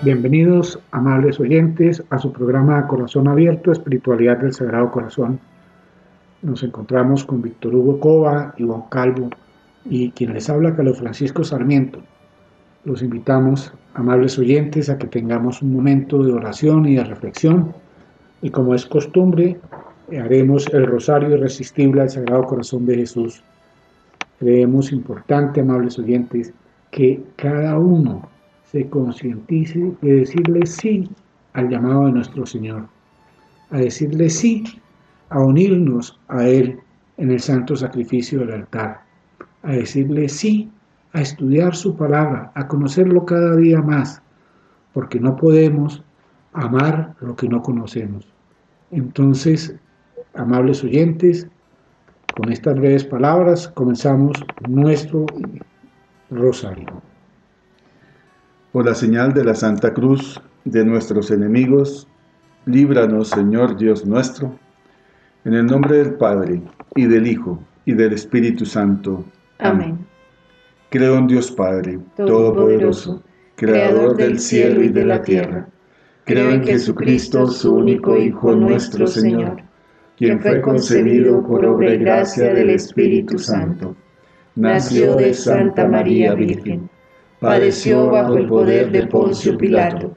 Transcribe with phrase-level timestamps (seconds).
[0.00, 5.40] Bienvenidos, amables oyentes, a su programa Corazón Abierto, Espiritualidad del Sagrado Corazón.
[6.40, 9.28] Nos encontramos con Víctor Hugo Cova, Iván Calvo
[9.84, 12.00] y quien les habla, Carlos Francisco Sarmiento.
[12.84, 17.74] Los invitamos, amables oyentes, a que tengamos un momento de oración y de reflexión
[18.40, 19.58] y como es costumbre,
[20.16, 23.42] haremos el rosario irresistible al Sagrado Corazón de Jesús.
[24.38, 26.54] Creemos importante, amables oyentes,
[26.92, 28.37] que cada uno
[28.70, 31.08] se concientice de decirle sí
[31.54, 32.86] al llamado de nuestro Señor,
[33.70, 34.64] a decirle sí
[35.30, 36.78] a unirnos a Él
[37.16, 39.00] en el santo sacrificio del altar,
[39.62, 40.70] a decirle sí
[41.12, 44.22] a estudiar su palabra, a conocerlo cada día más,
[44.92, 46.02] porque no podemos
[46.52, 48.26] amar lo que no conocemos.
[48.90, 49.74] Entonces,
[50.34, 51.48] amables oyentes,
[52.36, 54.36] con estas breves palabras comenzamos
[54.68, 55.26] nuestro
[56.30, 57.07] rosario.
[58.72, 62.06] Por la señal de la Santa Cruz de nuestros enemigos,
[62.66, 64.58] líbranos, Señor Dios nuestro,
[65.46, 66.60] en el nombre del Padre,
[66.94, 69.24] y del Hijo, y del Espíritu Santo.
[69.58, 69.96] Amén.
[70.90, 73.22] Creo en Dios Padre, Todopoderoso,
[73.56, 75.66] Creador del cielo y de la tierra.
[76.24, 79.62] Creo en Jesucristo, su único Hijo nuestro Señor,
[80.18, 83.96] quien fue concebido por obra y gracia del Espíritu Santo.
[84.56, 86.90] Nació de Santa María Virgen
[87.40, 90.16] padeció bajo el poder de Poncio Pilato,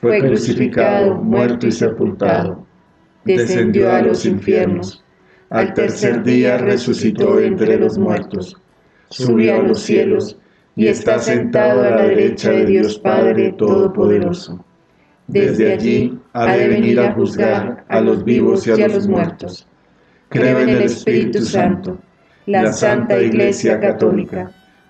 [0.00, 2.66] fue crucificado, muerto y sepultado,
[3.24, 5.02] descendió a los infiernos,
[5.50, 8.56] al tercer día resucitó entre los muertos,
[9.08, 10.38] subió a los cielos
[10.76, 14.64] y está sentado a la derecha de Dios Padre Todopoderoso.
[15.26, 19.66] Desde allí ha de venir a juzgar a los vivos y a los muertos.
[20.28, 21.98] Creo en el Espíritu Santo,
[22.46, 24.50] la Santa Iglesia Católica,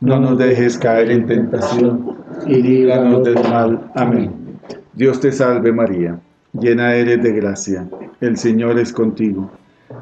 [0.00, 3.90] no nos dejes caer en tentación, y líbranos del mal.
[3.94, 4.32] Amén.
[4.94, 6.18] Dios te salve María,
[6.52, 7.88] llena eres de gracia,
[8.20, 9.50] el Señor es contigo.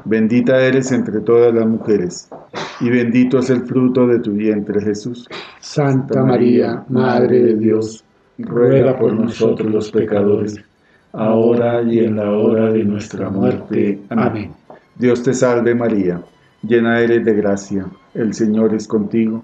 [0.05, 2.29] Bendita eres entre todas las mujeres,
[2.79, 5.27] y bendito es el fruto de tu vientre Jesús.
[5.59, 8.03] Santa María, Madre de Dios,
[8.37, 10.55] ruega por nosotros los pecadores,
[11.11, 13.99] ahora y en la hora de nuestra muerte.
[14.09, 14.51] Amén.
[14.95, 16.21] Dios te salve María,
[16.61, 19.43] llena eres de gracia, el Señor es contigo.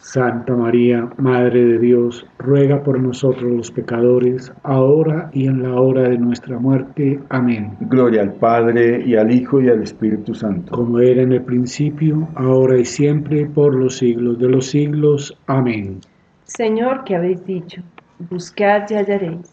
[0.00, 6.08] Santa María, Madre de Dios, ruega por nosotros los pecadores, ahora y en la hora
[6.08, 7.20] de nuestra muerte.
[7.28, 7.76] Amén.
[7.80, 10.74] Gloria al Padre, y al Hijo, y al Espíritu Santo.
[10.74, 15.36] Como era en el principio, ahora y siempre, por los siglos de los siglos.
[15.46, 16.00] Amén.
[16.44, 17.82] Señor, que habéis dicho,
[18.30, 19.52] buscad y hallaréis,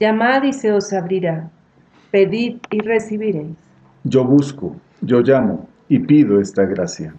[0.00, 1.48] llamad y se os abrirá,
[2.10, 3.56] pedid y recibiréis.
[4.02, 7.14] Yo busco, yo llamo, y pido esta gracia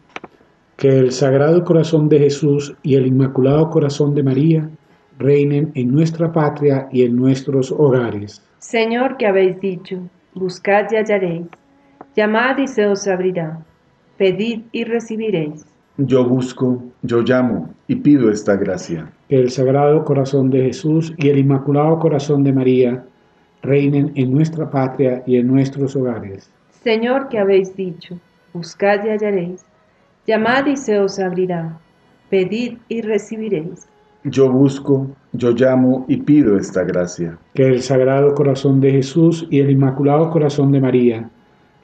[0.77, 4.69] que el Sagrado Corazón de Jesús y el Inmaculado Corazón de María
[5.17, 8.43] reinen en nuestra patria y en nuestros hogares.
[8.59, 9.97] Señor, que habéis dicho,
[10.35, 11.47] buscad y hallaréis,
[12.15, 13.65] llamad y se os abrirá,
[14.17, 15.65] pedid y recibiréis.
[15.97, 19.11] Yo busco, yo llamo y pido esta gracia.
[19.29, 23.03] Que el Sagrado Corazón de Jesús y el Inmaculado Corazón de María
[23.63, 26.51] reinen en nuestra patria y en nuestros hogares.
[26.83, 28.19] Señor, que habéis dicho,
[28.53, 29.65] buscad y hallaréis,
[30.27, 31.79] Llamad y se os abrirá.
[32.29, 33.87] Pedid y recibiréis.
[34.25, 37.37] Yo busco, yo llamo y pido esta gracia.
[37.53, 41.29] Que el Sagrado Corazón de Jesús y el Inmaculado Corazón de María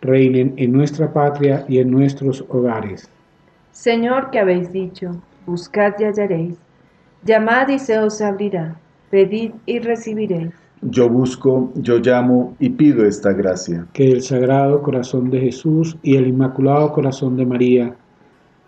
[0.01, 3.09] reinen en nuestra patria y en nuestros hogares.
[3.71, 5.11] Señor, que habéis dicho,
[5.45, 6.57] buscad y hallaréis.
[7.23, 8.75] Llamad y se os abrirá.
[9.09, 10.51] Pedid y recibiréis.
[10.81, 13.87] Yo busco, yo llamo y pido esta gracia.
[13.93, 17.95] Que el Sagrado Corazón de Jesús y el Inmaculado Corazón de María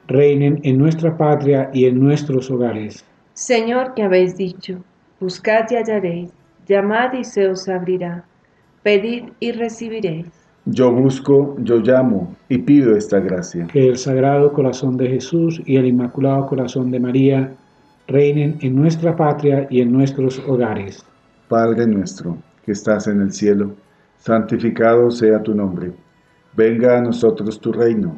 [0.07, 3.03] reinen en nuestra patria y en nuestros hogares.
[3.33, 4.83] Señor, que habéis dicho,
[5.19, 6.31] buscad y hallaréis,
[6.67, 8.23] llamad y se os abrirá,
[8.83, 10.27] pedid y recibiréis.
[10.65, 13.67] Yo busco, yo llamo y pido esta gracia.
[13.67, 17.53] Que el Sagrado Corazón de Jesús y el Inmaculado Corazón de María
[18.07, 21.05] reinen en nuestra patria y en nuestros hogares.
[21.47, 23.75] Padre nuestro, que estás en el cielo,
[24.17, 25.91] santificado sea tu nombre.
[26.55, 28.17] Venga a nosotros tu reino,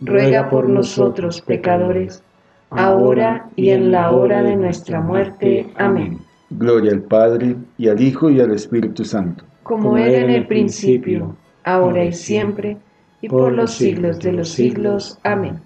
[0.00, 2.22] ruega por nosotros pecadores,
[2.70, 5.66] ahora y en la hora de nuestra muerte.
[5.76, 6.18] Amén.
[6.50, 9.44] Gloria al Padre, y al Hijo, y al Espíritu Santo.
[9.62, 12.78] Como era en el principio ahora y siempre,
[13.20, 15.18] y por los siglos de los siglos.
[15.22, 15.60] Amén.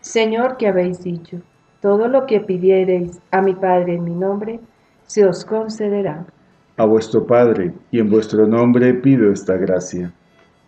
[0.00, 1.40] Señor, que habéis dicho,
[1.80, 4.60] todo lo que pidiereis a mi Padre en mi nombre,
[5.06, 6.26] se os concederá.
[6.76, 10.12] A vuestro Padre y en vuestro nombre pido esta gracia.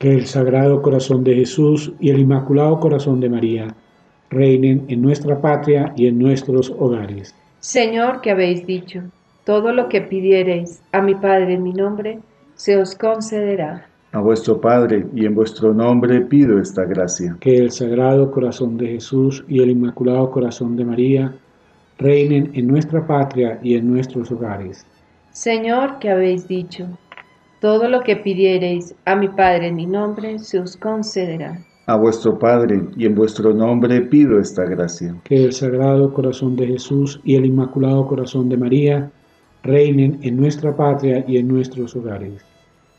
[0.00, 3.68] Que el Sagrado Corazón de Jesús y el Inmaculado Corazón de María
[4.30, 7.34] reinen en nuestra patria y en nuestros hogares.
[7.58, 9.02] Señor, que habéis dicho,
[9.44, 12.18] todo lo que pidiereis a mi Padre en mi nombre,
[12.54, 17.36] se os concederá a vuestro Padre y en vuestro nombre pido esta gracia.
[17.38, 21.34] Que el Sagrado Corazón de Jesús y el Inmaculado Corazón de María
[21.98, 24.86] reinen en nuestra patria y en nuestros hogares.
[25.32, 26.86] Señor, que habéis dicho,
[27.60, 31.58] todo lo que pidiereis a mi Padre en mi nombre se os concederá.
[31.86, 35.14] A vuestro Padre y en vuestro nombre pido esta gracia.
[35.24, 39.10] Que el Sagrado Corazón de Jesús y el Inmaculado Corazón de María
[39.62, 42.42] reinen en nuestra patria y en nuestros hogares.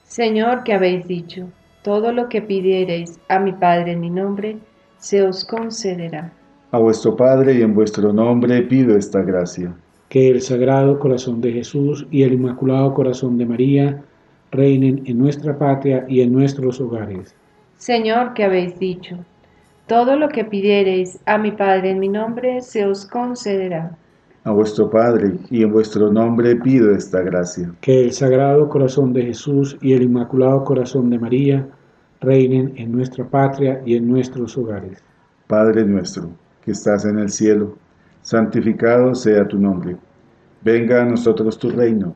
[0.04, 1.48] Señor, que habéis dicho,
[1.84, 4.58] todo lo que pidiereis a mi Padre en mi nombre,
[4.98, 6.34] se os concederá.
[6.72, 9.74] A vuestro Padre y en vuestro nombre pido esta gracia.
[10.10, 14.04] Que el Sagrado Corazón de Jesús y el Inmaculado Corazón de María
[14.52, 17.36] reinen en nuestra patria y en nuestros hogares.
[17.78, 19.18] Señor, que habéis dicho,
[19.88, 23.98] todo lo que pidiereis a mi Padre en mi nombre, se os concederá
[24.44, 27.72] a vuestro Padre, y en vuestro nombre pido esta gracia.
[27.82, 31.68] Que el Sagrado Corazón de Jesús y el Inmaculado Corazón de María
[32.22, 35.04] reinen en nuestra patria y en nuestros hogares.
[35.48, 36.32] Padre nuestro,
[36.64, 37.78] que estás en el cielo,
[38.24, 39.98] santificado sea tu nombre.
[40.64, 42.16] Venga a nosotros tu reino,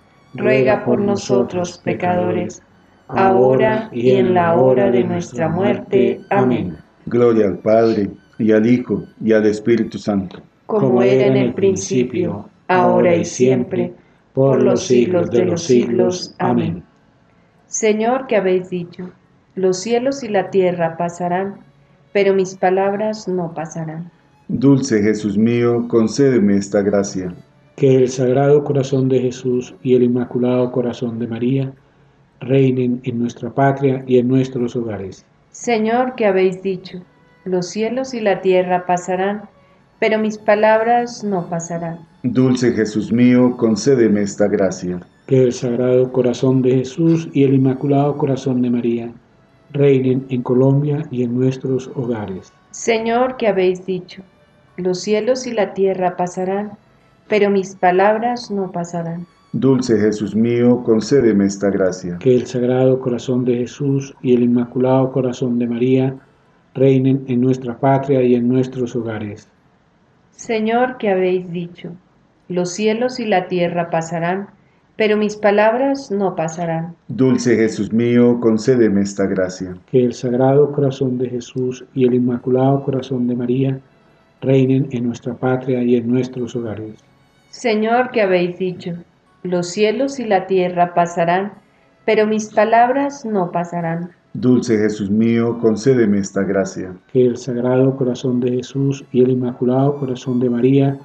[0.33, 2.61] ruega por nosotros pecadores,
[3.07, 6.21] ahora y en la hora de nuestra muerte.
[6.29, 6.77] Amén.
[7.05, 10.41] Gloria al Padre y al Hijo, y al Espíritu Santo.
[10.65, 13.93] Como era en el principio, ahora y siempre,
[14.33, 16.33] por los siglos de los siglos.
[16.39, 16.83] Amén.
[17.67, 19.11] Señor, que habéis dicho,
[19.55, 21.55] los cielos y la tierra pasarán,
[22.13, 24.11] pero mis palabras no pasarán.
[24.47, 27.33] Dulce Jesús mío, concédeme esta gracia.
[27.75, 31.73] Que el Sagrado Corazón de Jesús y el Inmaculado Corazón de María
[32.39, 35.25] reinen en nuestra patria y en nuestros hogares.
[35.51, 37.01] Señor, que habéis dicho,
[37.45, 39.49] los cielos y la tierra pasarán,
[39.99, 41.99] pero mis palabras no pasarán.
[42.23, 44.99] Dulce Jesús mío, concédeme esta gracia.
[45.27, 49.11] Que el Sagrado Corazón de Jesús y el Inmaculado Corazón de María
[49.71, 52.51] reinen en Colombia y en nuestros hogares.
[52.71, 54.23] Señor, que habéis dicho,
[54.77, 56.71] los cielos y la tierra pasarán,
[57.31, 59.25] pero mis palabras no pasarán.
[59.53, 62.17] Dulce Jesús mío, concédeme esta gracia.
[62.19, 66.13] Que el Sagrado Corazón de Jesús y el Inmaculado Corazón de María
[66.73, 69.47] reinen en nuestra patria y en nuestros hogares.
[70.31, 71.91] Señor, que habéis dicho,
[72.49, 74.49] los cielos y la tierra pasarán,
[74.97, 76.95] pero mis palabras no pasarán.
[77.07, 79.77] Dulce Jesús mío, concédeme esta gracia.
[79.89, 83.79] Que el Sagrado Corazón de Jesús y el Inmaculado Corazón de María
[84.41, 86.95] reinen en nuestra patria y en nuestros hogares.
[87.51, 88.93] Señor, que habéis dicho,
[89.43, 91.53] los cielos y la tierra pasarán,
[92.05, 94.09] pero mis palabras no pasarán.
[94.33, 96.93] Dulce Jesús mío, concédeme esta gracia.
[97.13, 100.97] Que el Sagrado Corazón de Jesús y el Inmaculado Corazón de María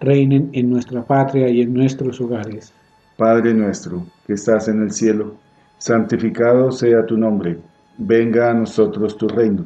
[0.00, 2.72] reinen en nuestra patria y en nuestros hogares.
[3.16, 5.36] Padre nuestro, que estás en el cielo,
[5.78, 7.58] santificado sea tu nombre
[7.98, 9.64] venga a nosotros tu reino.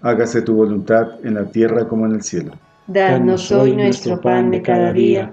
[0.00, 2.52] Hágase tu voluntad en la tierra como en el cielo.
[2.86, 5.32] Danos hoy nuestro pan de cada día.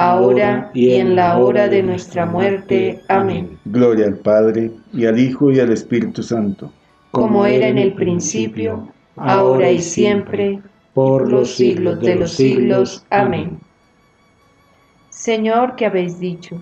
[0.00, 3.00] ahora y en la hora de nuestra muerte.
[3.08, 3.58] Amén.
[3.66, 6.72] Gloria al Padre, y al Hijo, y al Espíritu Santo.
[7.10, 10.60] Como era en el principio, ahora y siempre,
[10.94, 13.04] por los siglos de los siglos.
[13.10, 13.58] Amén.
[15.10, 16.56] Señor, que habéis dicho,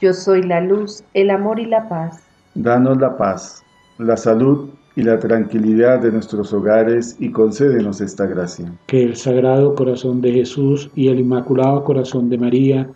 [0.00, 2.24] yo soy la luz, el amor y la paz.
[2.54, 3.62] Danos la paz,
[3.98, 8.72] la salud y la tranquilidad de nuestros hogares y concédenos esta gracia.
[8.86, 12.88] Que el Sagrado Corazón de Jesús y el Inmaculado Corazón de María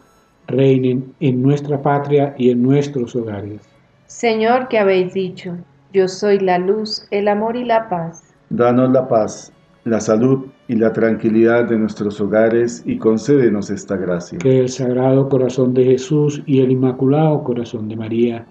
[0.46, 3.60] reinen en nuestra patria y en nuestros hogares.
[4.06, 5.56] Señor, que habéis dicho,
[5.92, 8.22] yo soy la luz, el amor y la paz.
[8.48, 9.52] Danos la paz,
[9.84, 14.38] la salud y la tranquilidad de nuestros hogares y concédenos esta gracia.
[14.38, 18.46] Que el Sagrado Corazón de Jesús y el Inmaculado Corazón de María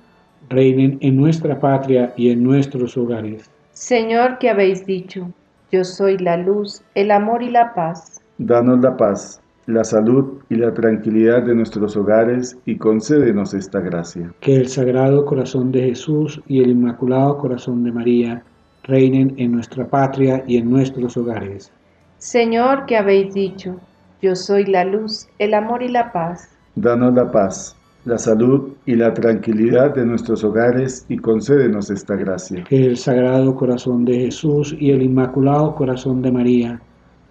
[0.49, 3.49] reinen en nuestra patria y en nuestros hogares.
[3.71, 5.31] Señor, que habéis dicho,
[5.71, 8.21] yo soy la luz, el amor y la paz.
[8.37, 14.33] Danos la paz, la salud y la tranquilidad de nuestros hogares y concédenos esta gracia.
[14.39, 18.43] Que el Sagrado Corazón de Jesús y el Inmaculado Corazón de María
[18.83, 21.71] reinen en nuestra patria y en nuestros hogares.
[22.17, 23.79] Señor, que habéis dicho,
[24.21, 26.49] yo soy la luz, el amor y la paz.
[26.75, 27.76] Danos la paz,
[28.07, 32.63] la salud y la tranquilidad de nuestros hogares y concédenos esta gracia.
[32.63, 36.81] Que el Sagrado Corazón de Jesús y el Inmaculado Corazón de María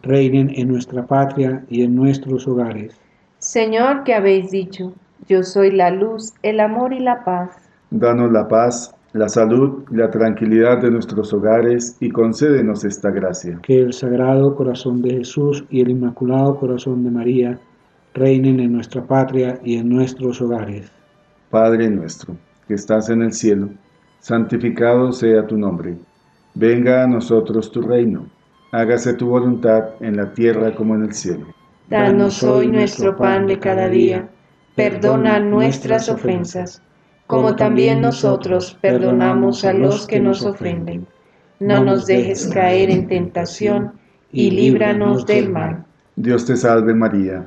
[0.02, 2.94] reinen en nuestra patria y en nuestros hogares.
[3.38, 4.92] Señor, que habéis dicho,
[5.26, 7.56] yo soy la luz, el amor y la paz.
[7.90, 13.58] Danos la paz, la salud y la tranquilidad de nuestros hogares y concédenos esta gracia.
[13.62, 17.58] Que el Sagrado Corazón de Jesús y el Inmaculado Corazón de María
[18.16, 20.90] reinen en nuestra patria y en nuestros hogares.
[21.50, 22.34] Padre nuestro,
[22.66, 23.68] que estás en el cielo,
[24.20, 25.96] santificado sea tu nombre.
[26.54, 28.26] Venga a nosotros tu reino.
[28.72, 31.46] Hágase tu voluntad en la tierra como en el cielo.
[31.88, 34.28] Danos hoy nuestro pan de cada día.
[34.74, 36.82] Perdona nuestras ofensas,
[37.26, 41.06] como también nosotros perdonamos a los que nos ofenden.
[41.60, 43.92] No nos dejes caer en tentación
[44.32, 45.84] y líbranos del mal.
[46.16, 47.46] Dios te salve María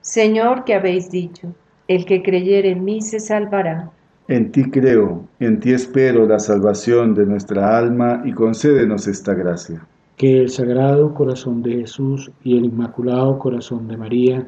[0.00, 1.54] Señor, que habéis dicho,
[1.88, 3.90] el que creyere en mí se salvará.
[4.28, 9.86] En ti creo, en ti espero la salvación de nuestra alma y concédenos esta gracia.
[10.16, 14.46] Que el Sagrado Corazón de Jesús y el Inmaculado Corazón de María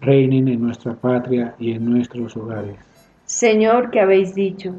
[0.00, 2.76] reinen en nuestra patria y en nuestros hogares.
[3.24, 4.74] Señor, que habéis dicho,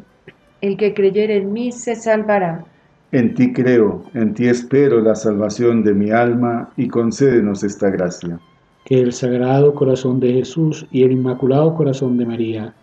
[0.62, 2.64] el que creyere en mí se salvará.
[3.12, 8.40] En ti creo, en ti espero la salvación de mi alma y concédenos esta gracia
[8.86, 12.74] el Sagrado Corazón de Jesús y el Inmaculado Corazón de María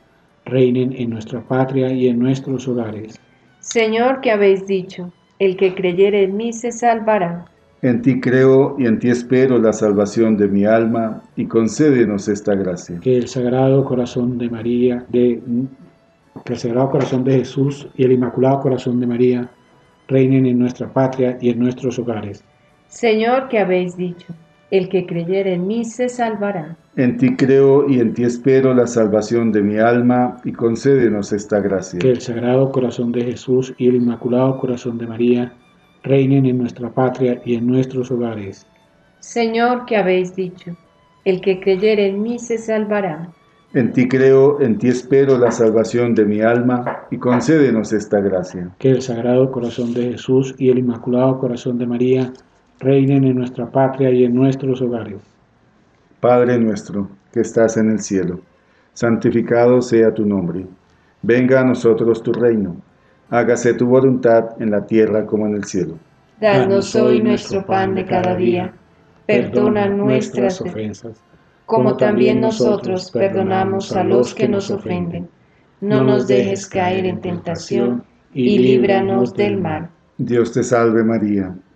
[0.45, 3.21] reinen en nuestra patria y en nuestros hogares.
[3.61, 7.47] Señor, que habéis dicho, el que creyere en mí se salvará.
[7.83, 12.55] En ti creo y en ti espero la salvación de mi alma y concédenos esta
[12.55, 12.99] gracia.
[13.01, 15.43] Que el Sagrado Corazón de María, de,
[16.45, 19.51] que el Sagrado Corazón de Jesús y el Inmaculado Corazón de María
[20.09, 22.43] reinen en nuestra patria y en nuestros hogares.
[22.89, 24.33] Señor, que habéis dicho,
[24.71, 26.77] el que creyere en mí se salvará.
[26.97, 31.61] En ti creo y en ti espero la salvación de mi alma y concédenos esta
[31.61, 32.01] gracia.
[32.01, 35.53] Que el Sagrado Corazón de Jesús y el Inmaculado Corazón de María
[36.03, 38.67] reinen en nuestra patria y en nuestros hogares.
[39.21, 40.77] Señor, que habéis dicho,
[41.25, 43.29] el que creyere en mí se salvará.
[43.75, 48.71] En ti creo, en ti espero la salvación de mi alma y concédenos esta gracia.
[48.79, 52.33] Que el Sagrado Corazón de Jesús y el Inmaculado Corazón de María
[52.81, 55.21] reinen en nuestra patria y en nuestros hogares.
[56.21, 58.41] Padre nuestro, que estás en el cielo,
[58.93, 60.67] santificado sea tu nombre.
[61.23, 62.77] Venga a nosotros tu reino.
[63.31, 65.99] Hágase tu voluntad en la tierra como en el cielo.
[66.41, 68.73] Danos hoy nuestro pan de cada día.
[69.27, 71.21] Perdona nuestras ofensas,
[71.65, 75.29] como también nosotros perdonamos a los que nos ofenden.
[75.81, 79.89] No nos dejes caer en tentación y líbranos del mal.
[80.19, 81.55] Dios te salve María,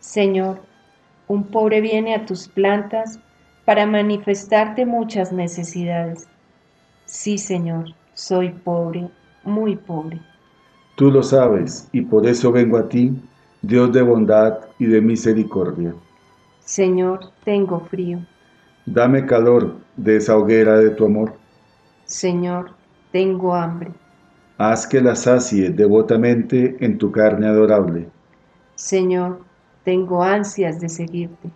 [0.00, 0.60] Señor,
[1.28, 3.20] un pobre viene a tus plantas
[3.64, 6.26] para manifestarte muchas necesidades.
[7.04, 9.08] Sí, Señor, soy pobre,
[9.44, 10.20] muy pobre.
[10.96, 13.12] Tú lo sabes, y por eso vengo a ti
[13.62, 15.94] Dios de bondad y de misericordia.
[16.60, 18.20] Señor, tengo frío.
[18.86, 21.34] Dame calor de esa hoguera de tu amor.
[22.04, 22.72] Señor,
[23.12, 23.92] tengo hambre.
[24.56, 28.08] Haz que la sacie devotamente en tu carne adorable.
[28.74, 29.40] Señor,
[29.84, 31.50] tengo ansias de seguirte.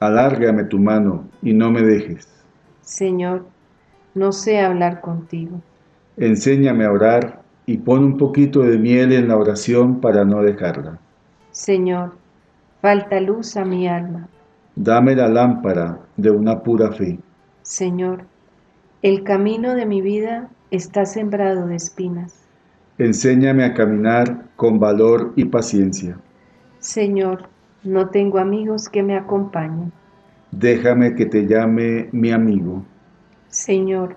[0.00, 2.28] Alárgame tu mano y no me dejes.
[2.80, 3.46] Señor,
[4.14, 5.60] no sé hablar contigo.
[6.16, 10.98] Enséñame a orar y pon un poquito de miel en la oración para no dejarla.
[11.52, 12.16] Señor,
[12.80, 14.28] falta luz a mi alma.
[14.74, 17.18] Dame la lámpara de una pura fe.
[17.62, 18.24] Señor,
[19.02, 22.42] el camino de mi vida está sembrado de espinas.
[22.98, 26.18] Enséñame a caminar con valor y paciencia.
[26.78, 27.48] Señor,
[27.84, 29.92] no tengo amigos que me acompañen.
[30.50, 32.84] Déjame que te llame mi amigo.
[33.48, 34.16] Señor,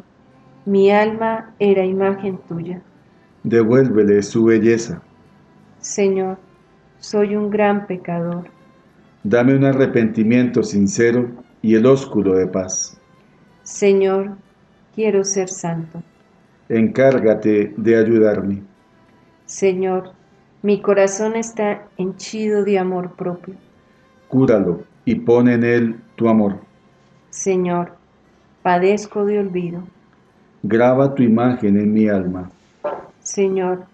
[0.66, 2.82] mi alma era imagen tuya.
[3.44, 5.02] Devuélvele su belleza.
[5.80, 6.38] Señor,
[7.00, 8.46] soy un gran pecador.
[9.24, 11.30] Dame un arrepentimiento sincero
[11.62, 13.00] y el ósculo de paz.
[13.64, 14.38] Señor,
[14.94, 16.02] quiero ser santo.
[16.70, 18.64] Encárgate de ayudarme.
[19.46, 20.14] Señor,
[20.66, 23.54] mi corazón está henchido de amor propio.
[24.30, 26.58] Cúralo y pon en él tu amor.
[27.30, 27.92] Señor,
[28.64, 29.84] padezco de olvido.
[30.64, 32.50] Graba tu imagen en mi alma.
[33.20, 33.86] Señor,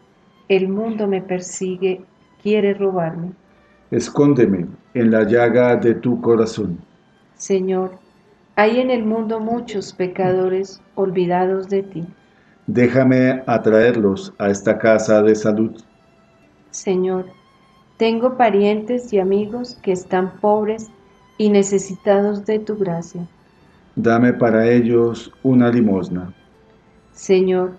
[0.48, 2.06] el mundo me persigue
[2.42, 3.34] quiere robarme.
[3.92, 6.80] Escóndeme en la llaga de tu corazón.
[7.36, 7.92] Señor,
[8.56, 12.08] hay en el mundo muchos pecadores olvidados de ti.
[12.66, 15.76] Déjame atraerlos a esta casa de salud.
[16.72, 17.26] Señor,
[17.98, 20.90] tengo parientes y amigos que están pobres
[21.38, 23.28] y necesitados de tu gracia.
[23.96, 26.34] Dame para ellos una limosna.
[27.12, 27.74] Señor,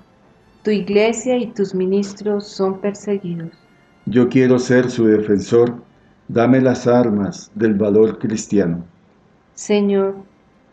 [0.62, 3.50] tu iglesia y tus ministros son perseguidos.
[4.06, 5.74] Yo quiero ser su defensor.
[6.28, 8.84] Dame las armas del valor cristiano.
[9.54, 10.16] Señor,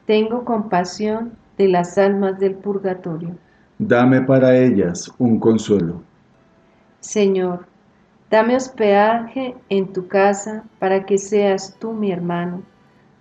[0.06, 3.36] tengo compasión de las almas del purgatorio.
[3.78, 6.02] Dame para ellas un consuelo.
[7.00, 7.69] Señor,
[8.30, 12.62] dame hospedaje en tu casa para que seas tú mi hermano,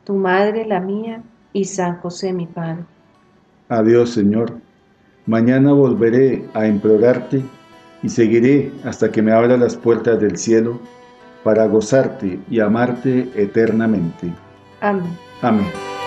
[0.04, 2.84] tu madre la mía y San José mi Padre.
[3.68, 4.52] Adiós, Señor.
[5.26, 7.42] Mañana volveré a implorarte
[8.02, 10.80] y seguiré hasta que me abra las puertas del cielo
[11.44, 14.32] para gozarte y amarte eternamente.
[14.80, 15.18] Amén.
[15.42, 15.97] Amén.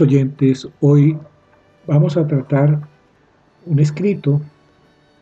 [0.00, 1.18] Oyentes, hoy
[1.86, 2.80] vamos a tratar
[3.66, 4.40] un escrito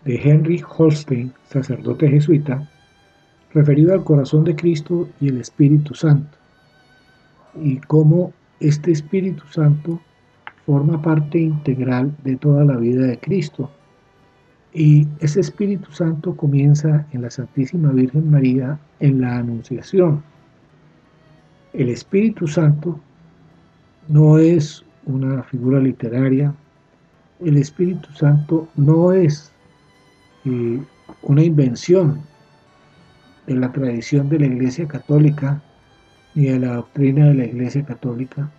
[0.04, 2.70] de Henry Holstein, sacerdote jesuita,
[3.52, 6.38] referido al corazón de Cristo y el Espíritu Santo,
[7.60, 10.00] y cómo este Espíritu Santo
[10.64, 13.70] forma parte integral de toda la vida de Cristo.
[14.72, 20.22] Y ese Espíritu Santo comienza en la Santísima Virgen María en la Anunciación.
[21.72, 23.00] El Espíritu Santo
[24.08, 26.54] no es una figura literaria,
[27.40, 29.52] el Espíritu Santo no es
[31.22, 32.20] una invención
[33.46, 35.62] de la tradición de la Iglesia Católica
[36.34, 38.50] ni de la doctrina de la Iglesia Católica,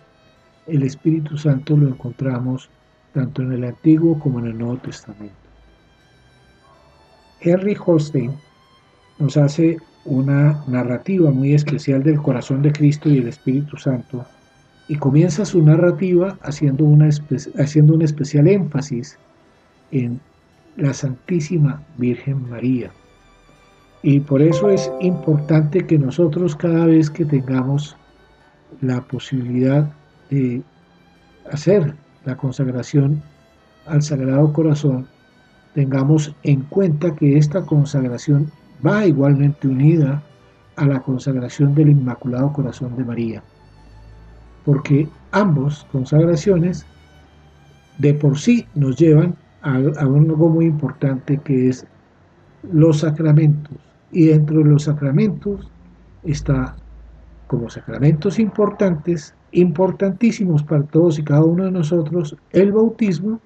[0.66, 2.70] el Espíritu Santo lo encontramos
[3.12, 5.34] tanto en el Antiguo como en el Nuevo Testamento.
[7.40, 8.32] Henry Holstein
[9.18, 14.24] nos hace una narrativa muy especial del corazón de Cristo y el Espíritu Santo
[14.90, 17.08] y comienza su narrativa haciendo, una
[17.58, 19.16] haciendo un especial énfasis
[19.92, 20.20] en
[20.76, 22.90] la Santísima Virgen María.
[24.02, 27.96] Y por eso es importante que nosotros cada vez que tengamos
[28.80, 29.88] la posibilidad
[30.28, 30.60] de
[31.52, 33.22] hacer la consagración
[33.86, 35.06] al Sagrado Corazón,
[35.72, 38.50] tengamos en cuenta que esta consagración
[38.84, 40.20] va igualmente unida
[40.74, 43.44] a la consagración del Inmaculado Corazón de María,
[44.64, 46.86] porque ambos consagraciones
[47.98, 51.86] de por sí nos llevan a, algo muy importante que es
[52.72, 53.76] los sacramentos.
[54.12, 55.70] Y dentro de los sacramentos
[56.24, 56.76] está
[57.46, 63.40] como sacramentos importantes, importantísimos para todos y cada uno de nosotros, el bautismo,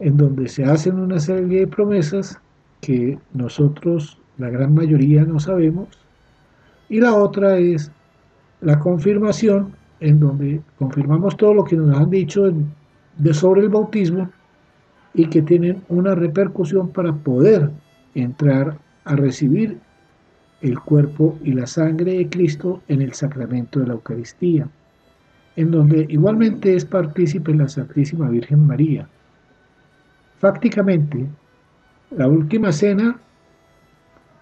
[0.00, 2.38] en donde se hacen una serie de promesas
[2.82, 5.88] que nosotros, la gran mayoría, no sabemos,
[6.88, 7.90] y la otra es
[8.60, 12.52] la confirmación, en donde confirmamos todo lo que nos han dicho
[13.18, 14.30] de sobre el bautismo
[15.14, 17.70] y que tienen una repercusión para poder
[18.14, 19.78] entrar a recibir
[20.60, 24.68] el cuerpo y la sangre de Cristo en el sacramento de la Eucaristía,
[25.56, 29.08] en donde igualmente es partícipe la Santísima Virgen María.
[30.38, 31.26] Fácticamente,
[32.10, 33.18] la última cena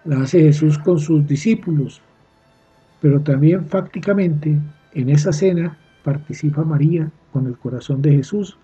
[0.04, 2.00] la hace Jesús con sus discípulos,
[3.00, 4.58] pero también fácticamente
[4.94, 8.56] en esa cena participa María con el corazón de Jesús,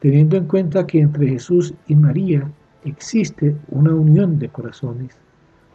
[0.00, 2.50] teniendo en cuenta que entre Jesús y María
[2.84, 5.16] existe una unión de corazones,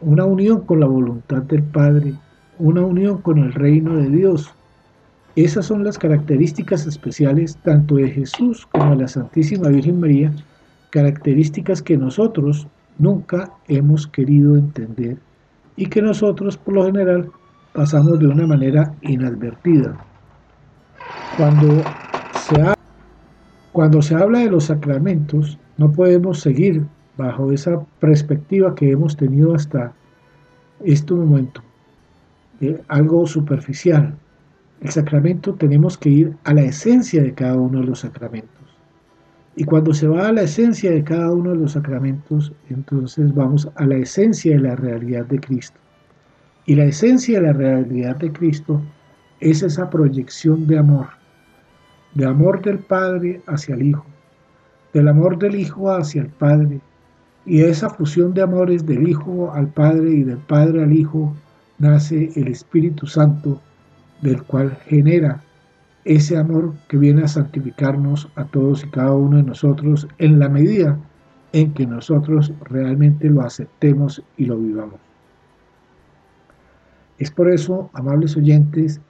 [0.00, 2.14] una unión con la voluntad del Padre,
[2.58, 4.52] una unión con el reino de Dios.
[5.36, 10.32] Esas son las características especiales tanto de Jesús como de la Santísima Virgen María,
[10.90, 12.66] características que nosotros
[12.98, 15.16] nunca hemos querido entender
[15.76, 17.30] y que nosotros por lo general
[17.78, 19.96] pasamos de una manera inadvertida.
[21.36, 21.84] Cuando
[22.34, 22.74] se,
[23.70, 26.84] cuando se habla de los sacramentos, no podemos seguir
[27.16, 29.92] bajo esa perspectiva que hemos tenido hasta
[30.84, 31.62] este momento,
[32.88, 34.12] algo superficial.
[34.80, 38.66] El sacramento tenemos que ir a la esencia de cada uno de los sacramentos.
[39.54, 43.68] Y cuando se va a la esencia de cada uno de los sacramentos, entonces vamos
[43.76, 45.78] a la esencia de la realidad de Cristo.
[46.68, 48.82] Y la esencia de la realidad de Cristo
[49.40, 51.06] es esa proyección de amor,
[52.12, 54.04] de amor del Padre hacia el Hijo,
[54.92, 56.82] del amor del Hijo hacia el Padre,
[57.46, 61.34] y de esa fusión de amores del Hijo al Padre y del Padre al Hijo
[61.78, 63.62] nace el Espíritu Santo,
[64.20, 65.42] del cual genera
[66.04, 70.50] ese amor que viene a santificarnos a todos y cada uno de nosotros en la
[70.50, 70.98] medida
[71.54, 75.07] en que nosotros realmente lo aceptemos y lo vivamos.
[77.18, 79.00] Es por eso, amables oyentes,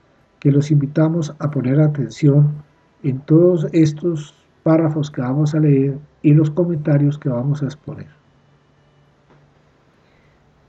[0.41, 2.53] que los invitamos a poner atención
[3.03, 8.19] en todos estos párrafos que vamos a leer y los comentarios que vamos a exponer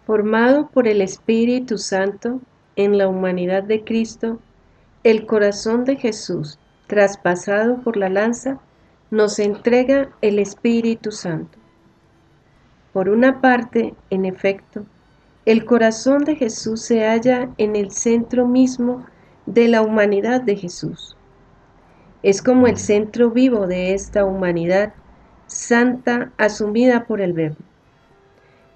[0.10, 2.42] formado por el Espíritu Santo
[2.76, 4.40] en la humanidad de Cristo,
[5.04, 8.58] el corazón de Jesús, traspasado por la lanza,
[9.12, 11.60] nos entrega el Espíritu Santo.
[12.92, 14.84] Por una parte, en efecto,
[15.46, 19.06] el corazón de Jesús se halla en el centro mismo
[19.46, 21.16] de la humanidad de Jesús.
[22.22, 24.94] Es como el centro vivo de esta humanidad
[25.48, 27.64] santa asumida por el Verbo.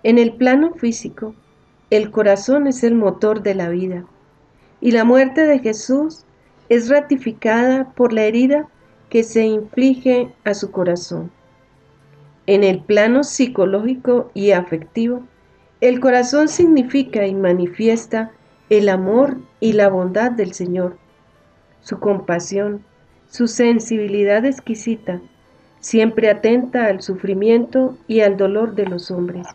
[0.04, 1.36] En el plano físico,
[1.89, 4.06] el corazón es el motor de la vida
[4.82, 6.26] y la muerte de Jesús
[6.69, 8.67] es ratificada por la herida
[9.10, 11.30] que se inflige a su corazón.
[12.47, 15.23] En el plano psicológico y afectivo,
[15.88, 18.32] el corazón significa y manifiesta
[18.69, 20.98] el amor y la bondad del Señor,
[21.82, 22.84] su compasión,
[23.30, 25.22] su sensibilidad exquisita,
[25.80, 29.48] siempre atenta al sufrimiento y al dolor de los hombres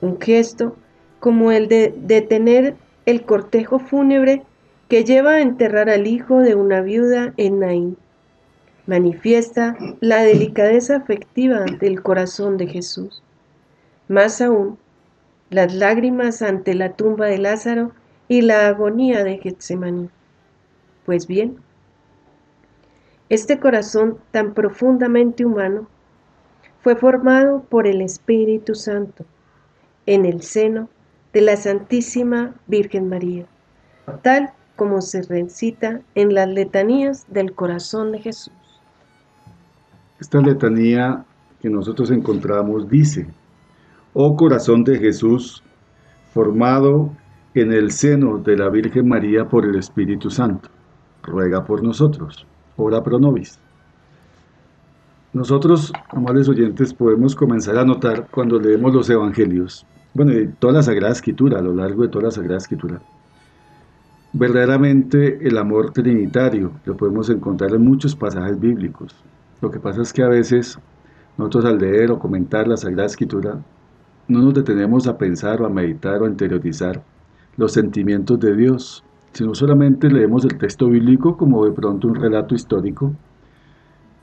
[0.00, 0.76] un gesto
[1.20, 4.42] como el de detener el cortejo fúnebre
[4.88, 7.96] que lleva a enterrar al hijo de una viuda en Naín.
[8.86, 13.22] Manifiesta la delicadeza afectiva del corazón de Jesús.
[14.06, 14.78] Más aún,
[15.50, 17.92] las lágrimas ante la tumba de Lázaro
[18.28, 20.10] y la agonía de Getsemaní.
[21.04, 21.58] Pues bien,
[23.28, 25.86] este corazón tan profundamente humano
[26.82, 29.24] fue formado por el Espíritu Santo
[30.06, 30.88] en el seno
[31.32, 33.46] de la Santísima Virgen María,
[34.22, 38.52] tal como se recita en las letanías del corazón de Jesús.
[40.20, 41.24] Esta letanía
[41.60, 43.26] que nosotros encontramos dice,
[44.18, 45.62] Oh corazón de Jesús,
[46.32, 47.12] formado
[47.52, 50.70] en el seno de la Virgen María por el Espíritu Santo,
[51.22, 52.46] ruega por nosotros,
[52.78, 53.58] ora pro nobis.
[55.34, 60.82] Nosotros, amables oyentes, podemos comenzar a notar cuando leemos los evangelios bueno, y toda la
[60.82, 63.02] Sagrada Escritura, a lo largo de toda la Sagrada Escritura,
[64.32, 69.14] verdaderamente el amor trinitario lo podemos encontrar en muchos pasajes bíblicos.
[69.60, 70.78] Lo que pasa es que a veces
[71.36, 73.60] nosotros al leer o comentar la Sagrada Escritura
[74.28, 77.02] no nos detenemos a pensar o a meditar o a interiorizar
[77.56, 82.54] los sentimientos de Dios, sino solamente leemos el texto bíblico como de pronto un relato
[82.54, 83.12] histórico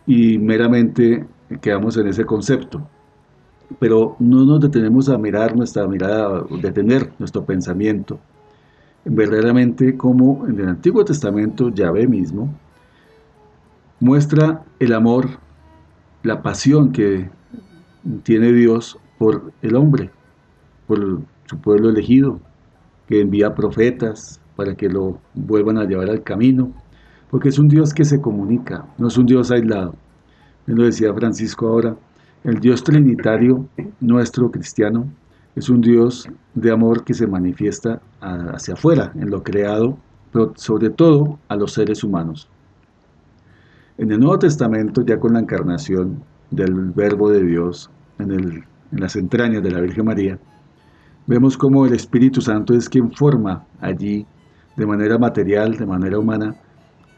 [0.06, 1.26] y meramente
[1.62, 2.88] quedamos en ese concepto.
[3.80, 8.20] Pero no nos detenemos a mirar nuestra mirada, detener nuestro pensamiento
[9.06, 12.54] verdaderamente como en el Antiguo Testamento Yahvé mismo
[14.00, 15.30] muestra el amor,
[16.24, 17.30] la pasión que
[18.24, 20.10] tiene Dios por el hombre,
[20.88, 22.40] por su pueblo elegido,
[23.08, 26.72] que envía profetas para que lo vuelvan a llevar al camino,
[27.30, 29.96] porque es un Dios que se comunica, no es un Dios aislado.
[30.66, 31.96] Me lo decía Francisco ahora,
[32.44, 33.68] el Dios trinitario
[34.00, 35.08] nuestro cristiano
[35.56, 39.98] es un Dios de amor que se manifiesta hacia afuera, en lo creado,
[40.32, 42.50] pero sobre todo a los seres humanos.
[43.98, 49.16] En el Nuevo Testamento, ya con la encarnación del Verbo de Dios en, en las
[49.16, 50.40] entrañas de la Virgen María,
[51.26, 54.26] vemos cómo el Espíritu Santo es quien forma allí,
[54.78, 56.56] de manera material, de manera humana,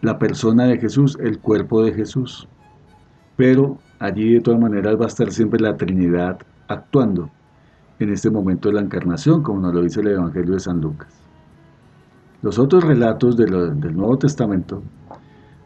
[0.02, 2.48] la persona de Jesús, el cuerpo de Jesús.
[3.36, 7.30] Pero allí de todas maneras va a estar siempre la Trinidad actuando
[8.00, 11.10] en este momento de la encarnación, como nos lo dice el Evangelio de San Lucas.
[12.42, 13.52] Los otros relatos del
[13.96, 14.82] Nuevo Testamento,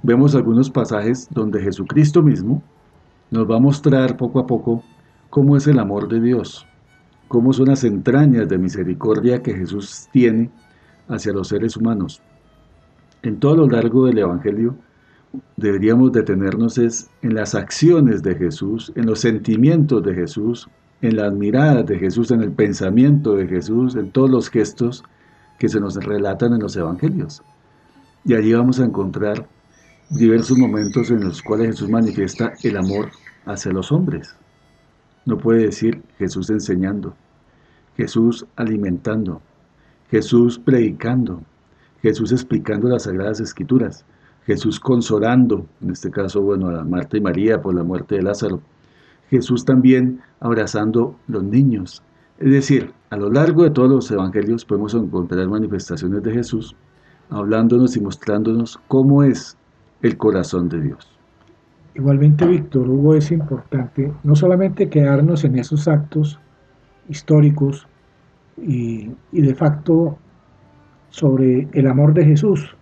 [0.02, 2.64] vemos algunos pasajes donde Jesucristo mismo
[3.32, 4.84] nos va a mostrar poco a poco
[5.30, 6.66] cómo es el amor de Dios,
[7.28, 10.50] cómo son las entrañas de misericordia que Jesús tiene
[11.08, 12.22] hacia los seres humanos.
[13.22, 14.76] En todo lo largo del Evangelio
[15.58, 20.68] deberíamos detenernos es en las acciones de Jesús, en los sentimientos de Jesús,
[21.02, 25.04] en las miradas de Jesús, en el pensamiento de Jesús, en todos los gestos
[25.60, 27.44] que se nos relatan en los evangelios.
[28.26, 29.48] Y allí vamos a encontrar
[30.10, 33.12] diversos momentos en los cuales Jesús manifiesta el amor
[33.46, 34.36] hacia los hombres.
[35.26, 37.16] No puede decir Jesús enseñando,
[37.98, 39.42] Jesús alimentando,
[40.10, 41.42] Jesús predicando,
[42.02, 44.06] Jesús explicando las sagradas escrituras,
[44.46, 48.62] Jesús consolando, en este caso, bueno, a Marta y María por la muerte de Lázaro,
[49.30, 52.02] Jesús también abrazando los niños.
[52.40, 56.76] Es decir, a lo largo de todos los evangelios podemos encontrar manifestaciones de Jesús
[57.30, 59.58] hablándonos y mostrándonos cómo es
[60.02, 61.19] el corazón de Dios.
[62.00, 66.40] Igualmente, Víctor Hugo, es importante no solamente quedarnos en esos actos
[67.10, 67.90] históricos
[68.56, 70.18] y, de facto
[71.10, 72.74] sobre el amor de Jesús.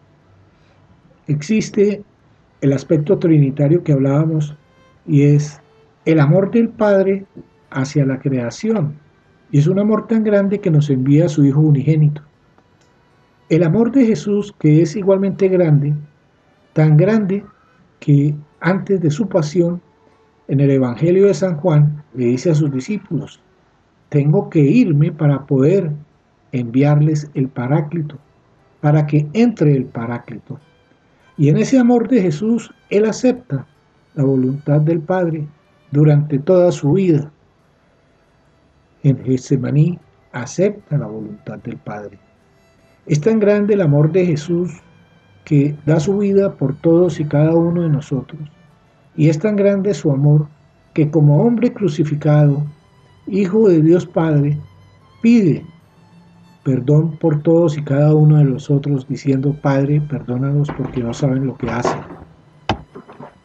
[1.26, 2.04] Existe
[2.62, 4.56] el aspecto trinitario que hablábamos
[5.08, 5.60] y es
[6.06, 7.26] el amor del Padre
[7.72, 8.94] hacia la creación.
[9.50, 12.22] Y es un amor tan grande que nos envía a su Hijo unigénito.
[13.50, 15.96] El amor de Jesús, que es igualmente grande,
[16.74, 17.44] tan grande
[18.00, 19.82] que antes de su pasión,
[20.48, 23.41] en el Evangelio de San Juan, le dice a sus discípulos,
[24.10, 25.91] tengo que irme para poder
[26.52, 28.17] enviarles el Paráclito,
[28.80, 30.60] para que entre el Paráclito.
[31.38, 33.67] Y en ese amor de Jesús, Él acepta
[34.15, 35.48] la voluntad del Padre
[35.91, 37.32] durante toda su vida.
[39.04, 40.00] En Getsemaní
[40.32, 42.17] acepta la voluntad del Padre.
[43.06, 44.72] Es tan grande el amor de Jesús
[45.48, 48.42] que da su vida por todos y cada uno de nosotros.
[49.16, 50.48] Y es tan grande su amor
[50.94, 52.66] que como hombre crucificado,
[53.28, 54.58] Hijo de Dios Padre,
[55.22, 55.66] pide
[56.66, 61.58] perdón por todos y cada uno de nosotros, diciendo, Padre, perdónanos porque no saben lo
[61.58, 62.18] que hacen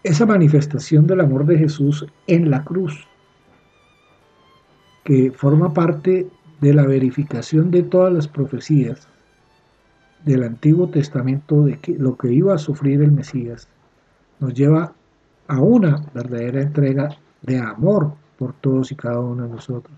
[0.02, 3.06] esa manifestación del amor de Jesús en la cruz,
[5.04, 6.26] que forma parte
[6.60, 9.08] de la verificación de todas las profecías
[10.24, 13.68] del Antiguo Testamento de que lo que iba a sufrir el Mesías,
[14.40, 14.92] nos lleva
[15.48, 17.10] a una verdadera entrega
[17.42, 19.96] de amor por todos y cada uno de nosotros.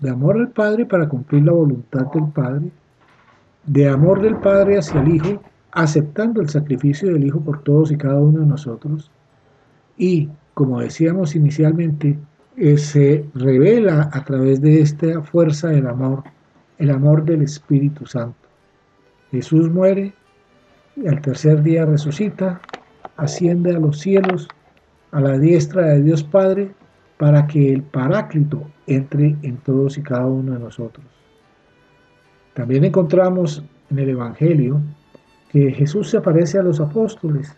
[0.00, 2.70] De amor al Padre para cumplir la voluntad del Padre,
[3.66, 7.96] de amor del Padre hacia el Hijo aceptando el sacrificio del Hijo por todos y
[7.96, 9.10] cada uno de nosotros.
[9.96, 12.18] Y, como decíamos inicialmente,
[12.56, 16.24] eh, se revela a través de esta fuerza del amor,
[16.78, 18.37] el amor del Espíritu Santo.
[19.30, 20.14] Jesús muere
[20.96, 22.60] y al tercer día resucita,
[23.16, 24.48] asciende a los cielos,
[25.12, 26.72] a la diestra de Dios Padre,
[27.18, 31.04] para que el Paráclito entre en todos y cada uno de nosotros.
[32.54, 34.80] También encontramos en el Evangelio
[35.50, 37.56] que Jesús se aparece a los apóstoles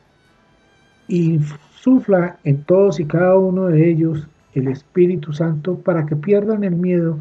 [1.08, 1.40] y
[1.74, 6.76] sufla en todos y cada uno de ellos el Espíritu Santo para que pierdan el
[6.76, 7.18] miedo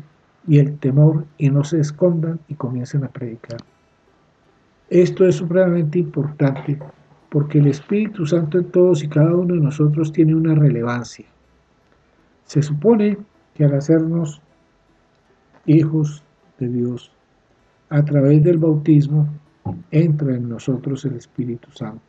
[0.48, 3.60] y el temor y no se escondan y comiencen a predicar.
[4.90, 6.80] Esto es supremamente importante
[7.30, 11.26] porque el Espíritu Santo en todos y cada uno de nosotros tiene una relevancia.
[12.46, 13.18] Se supone
[13.54, 14.42] que al hacernos
[15.68, 16.24] hijos
[16.58, 17.12] de Dios,
[17.90, 19.28] a través del bautismo,
[19.92, 22.02] entra en nosotros el Espíritu Santo.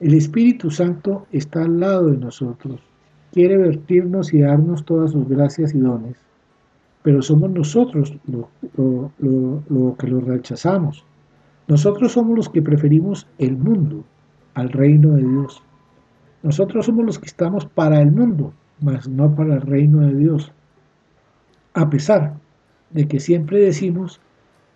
[0.00, 2.80] El Espíritu Santo está al lado de nosotros,
[3.32, 6.16] quiere vertirnos y darnos todas sus gracias y dones,
[7.02, 11.04] pero somos nosotros lo, que lo rechazamos.
[11.70, 14.04] Nosotros somos los que preferimos el mundo
[14.54, 15.62] al reino de Dios.
[16.42, 20.50] Nosotros somos los que estamos para el mundo, mas no para el reino de Dios.
[21.74, 22.34] A pesar
[22.90, 24.20] de que siempre decimos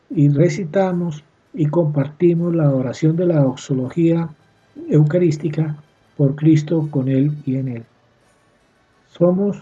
[0.09, 4.28] y recitamos y compartimos la oración de la doxología
[4.88, 5.76] eucarística
[6.16, 7.85] por Cristo con Él y en Él.
[9.09, 9.61] Somos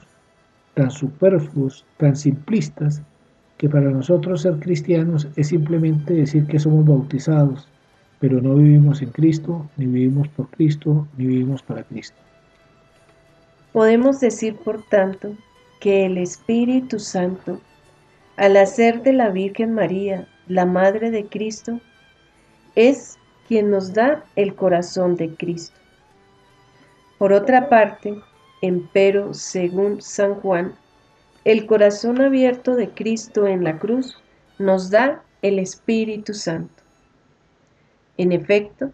[0.75, 3.01] tan superfluos, tan simplistas,
[3.62, 7.68] que para nosotros ser cristianos es simplemente decir que somos bautizados,
[8.18, 12.16] pero no vivimos en Cristo, ni vivimos por Cristo, ni vivimos para Cristo.
[13.72, 15.37] Podemos decir, por tanto,
[15.79, 17.61] que el Espíritu Santo,
[18.37, 21.79] al hacer de la Virgen María la Madre de Cristo,
[22.75, 25.79] es quien nos da el corazón de Cristo.
[27.16, 28.20] Por otra parte,
[28.61, 30.75] empero, según San Juan,
[31.45, 34.23] el corazón abierto de Cristo en la cruz
[34.59, 36.83] nos da el Espíritu Santo.
[38.17, 38.93] En efecto,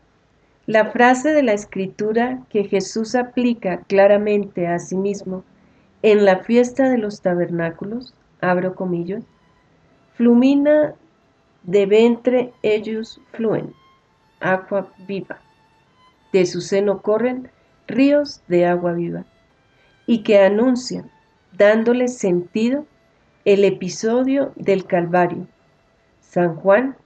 [0.66, 5.44] la frase de la escritura que Jesús aplica claramente a sí mismo
[6.02, 9.24] en la fiesta de los tabernáculos, abro comillas,
[10.14, 10.94] flumina
[11.64, 13.74] de ventre ellos fluen,
[14.40, 15.40] agua viva.
[16.32, 17.50] De su seno corren
[17.86, 19.24] ríos de agua viva,
[20.06, 21.10] y que anuncian
[21.56, 22.86] dándole sentido
[23.44, 25.46] el episodio del Calvario.
[26.20, 26.96] San Juan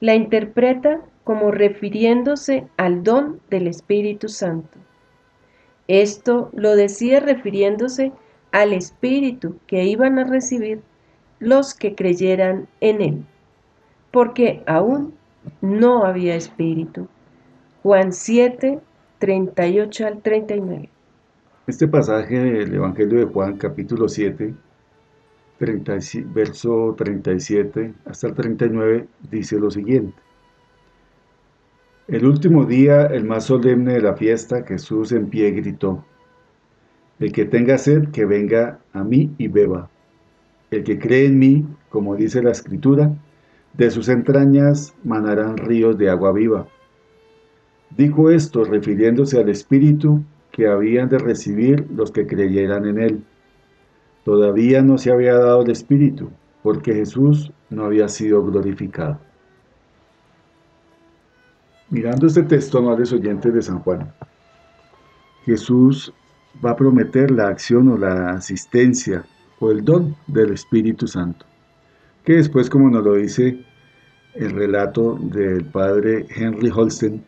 [0.00, 4.78] la interpreta como refiriéndose al don del Espíritu Santo.
[5.86, 8.12] Esto lo decía refiriéndose
[8.50, 10.82] al Espíritu que iban a recibir
[11.38, 13.24] los que creyeran en Él,
[14.10, 15.14] porque aún
[15.60, 17.08] no había Espíritu.
[17.82, 18.80] Juan 7,
[19.18, 20.88] 38 al 39.
[21.72, 24.54] Este pasaje del Evangelio de Juan, capítulo 7,
[26.34, 30.14] verso 37 hasta el 39, dice lo siguiente.
[32.08, 36.04] El último día, el más solemne de la fiesta, Jesús en pie gritó,
[37.18, 39.88] El que tenga sed, que venga a mí y beba.
[40.70, 43.14] El que cree en mí, como dice la Escritura,
[43.72, 46.68] de sus entrañas manarán ríos de agua viva.
[47.96, 50.22] Dijo esto refiriéndose al Espíritu
[50.52, 53.24] que habían de recibir los que creyeran en Él.
[54.24, 56.30] Todavía no se había dado el Espíritu,
[56.62, 59.18] porque Jesús no había sido glorificado.
[61.90, 64.12] Mirando este texto, amables oyentes de San Juan,
[65.44, 66.12] Jesús
[66.64, 69.24] va a prometer la acción o la asistencia
[69.58, 71.44] o el don del Espíritu Santo,
[72.24, 73.64] que después, como nos lo dice
[74.34, 77.24] el relato del padre Henry Holsten,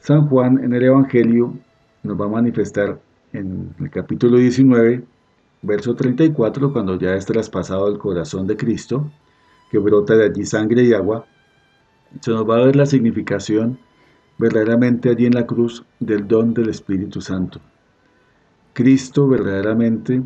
[0.00, 1.54] San Juan en el Evangelio
[2.02, 3.00] nos va a manifestar
[3.32, 5.04] en el capítulo 19,
[5.62, 9.10] verso 34, cuando ya es traspasado el corazón de Cristo,
[9.70, 11.26] que brota de allí sangre y agua,
[12.20, 13.78] se nos va a ver la significación
[14.38, 17.60] verdaderamente allí en la cruz del don del Espíritu Santo.
[18.72, 20.22] Cristo verdaderamente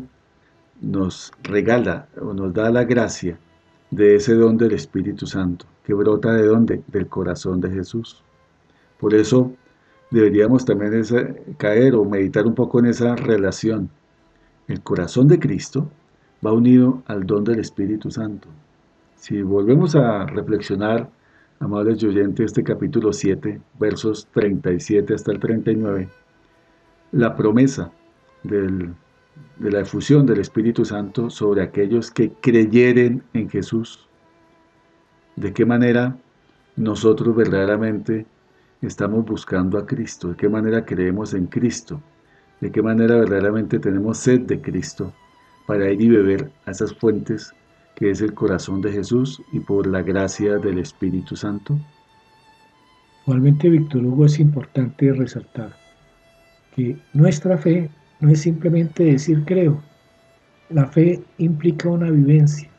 [0.81, 3.37] nos regala o nos da la gracia
[3.91, 6.83] de ese don del Espíritu Santo, que brota de dónde?
[6.87, 8.23] Del corazón de Jesús.
[8.99, 9.53] Por eso
[10.11, 11.03] deberíamos también
[11.57, 13.89] caer o meditar un poco en esa relación.
[14.67, 15.89] El corazón de Cristo
[16.45, 18.47] va unido al don del Espíritu Santo.
[19.15, 21.09] Si volvemos a reflexionar,
[21.59, 26.09] amables oyentes, este capítulo 7, versos 37 hasta el 39,
[27.11, 27.91] la promesa
[28.43, 28.91] de
[29.59, 34.07] la efusión del Espíritu Santo sobre aquellos que creyeren en Jesús.
[35.35, 36.17] De qué manera
[36.75, 38.25] nosotros verdaderamente
[38.81, 42.01] estamos buscando a Cristo, de qué manera creemos en Cristo,
[42.61, 45.13] de qué manera verdaderamente tenemos sed de Cristo
[45.67, 47.53] para ir y beber a esas fuentes
[47.95, 51.79] que es el corazón de Jesús y por la gracia del Espíritu Santo.
[53.25, 55.73] Igualmente, Víctor Hugo, es importante resaltar
[56.75, 59.81] que nuestra fe no es simplemente decir creo,
[60.69, 62.69] la fe implica una vivencia,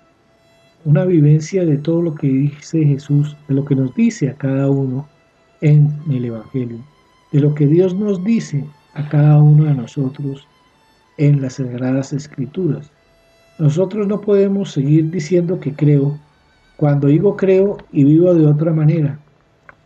[0.84, 4.70] una vivencia de todo lo que dice Jesús, de lo que nos dice a cada
[4.70, 5.08] uno
[5.60, 6.78] en el Evangelio,
[7.32, 10.46] de lo que Dios nos dice a cada uno de nosotros
[11.18, 12.90] en las Sagradas Escrituras.
[13.58, 16.18] Nosotros no podemos seguir diciendo que creo
[16.76, 19.18] cuando digo creo y vivo de otra manera.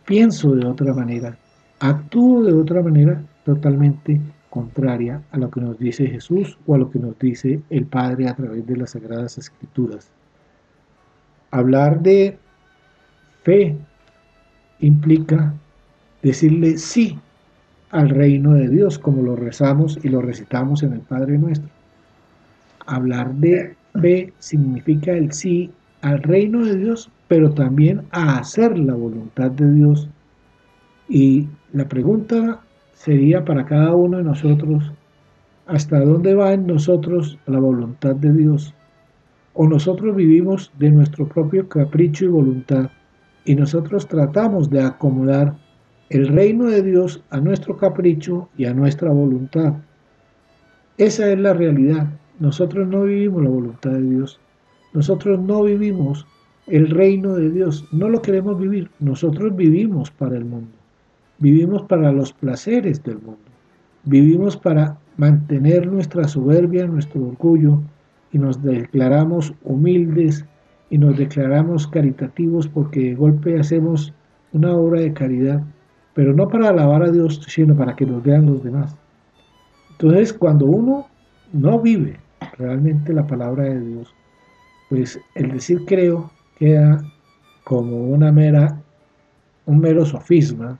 [0.05, 1.37] pienso de otra manera,
[1.79, 4.19] actúo de otra manera totalmente
[4.49, 8.27] contraria a lo que nos dice Jesús o a lo que nos dice el Padre
[8.27, 10.11] a través de las Sagradas Escrituras.
[11.51, 12.37] Hablar de
[13.43, 13.77] fe
[14.81, 15.53] implica
[16.21, 17.17] decirle sí
[17.91, 21.69] al reino de Dios, como lo rezamos y lo recitamos en el Padre Nuestro.
[22.85, 25.71] Hablar de fe significa el sí
[26.01, 30.09] al reino de Dios, pero también a hacer la voluntad de Dios.
[31.09, 32.61] Y la pregunta
[32.93, 34.91] sería para cada uno de nosotros,
[35.67, 38.73] ¿hasta dónde va en nosotros la voluntad de Dios?
[39.53, 42.89] ¿O nosotros vivimos de nuestro propio capricho y voluntad
[43.45, 45.55] y nosotros tratamos de acomodar
[46.09, 49.75] el reino de Dios a nuestro capricho y a nuestra voluntad?
[50.97, 52.07] Esa es la realidad.
[52.39, 54.39] Nosotros no vivimos la voluntad de Dios.
[54.93, 56.27] Nosotros no vivimos
[56.67, 57.85] el reino de Dios.
[57.91, 58.89] No lo queremos vivir.
[58.99, 60.71] Nosotros vivimos para el mundo.
[61.39, 63.39] Vivimos para los placeres del mundo.
[64.03, 67.81] Vivimos para mantener nuestra soberbia, nuestro orgullo,
[68.31, 70.45] y nos declaramos humildes
[70.91, 74.13] y nos declaramos caritativos porque de golpe hacemos
[74.51, 75.63] una obra de caridad,
[76.13, 78.93] pero no para alabar a Dios, sino para que nos vean los demás.
[79.91, 81.07] Entonces, cuando uno
[81.53, 82.19] no vive
[82.57, 84.13] realmente la palabra de Dios,
[84.89, 86.29] pues el decir creo
[86.59, 87.01] queda
[87.63, 88.77] como una mera,
[89.67, 90.77] un mero sofisma,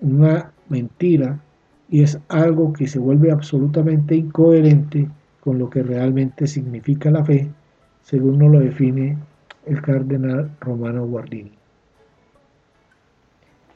[0.00, 1.40] una mentira
[1.88, 5.08] y es algo que se vuelve absolutamente incoherente
[5.40, 7.50] con lo que realmente significa la fe,
[8.02, 9.18] según nos lo define
[9.66, 11.52] el cardenal Romano Guardini.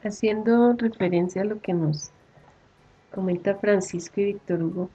[0.03, 2.11] Haciendo referencia a lo que nos
[3.13, 4.89] comenta Francisco y Víctor Hugo,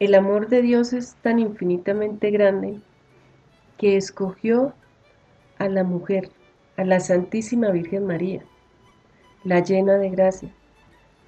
[0.00, 2.80] el amor de Dios es tan infinitamente grande
[3.78, 4.74] que escogió
[5.58, 6.30] a la mujer,
[6.76, 8.42] a la Santísima Virgen María,
[9.44, 10.50] la llena de gracia.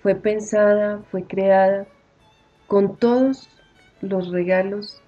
[0.03, 1.87] Fue pensada, fue creada
[2.67, 3.49] con todos
[4.01, 5.03] los regalos,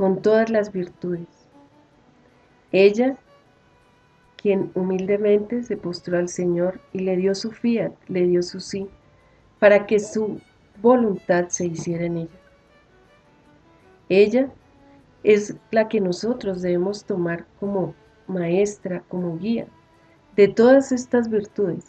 [0.00, 1.28] con todas las virtudes.
[2.72, 3.18] Ella,
[4.36, 8.88] quien humildemente se postró al Señor y le dio su fiat, le dio su sí,
[9.58, 10.40] para que su
[10.80, 12.40] voluntad se hiciera en ella.
[14.08, 14.48] Ella
[15.22, 17.94] es la que nosotros debemos tomar como
[18.26, 19.66] maestra, como guía
[20.34, 21.84] de todas estas virtudes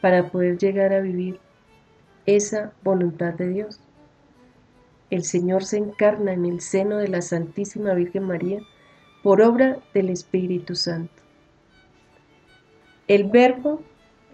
[0.00, 1.40] para poder llegar a vivir
[2.26, 3.80] esa voluntad de Dios.
[5.10, 8.60] El Señor se encarna en el seno de la Santísima Virgen María
[9.22, 11.22] por obra del Espíritu Santo.
[13.08, 13.82] El Verbo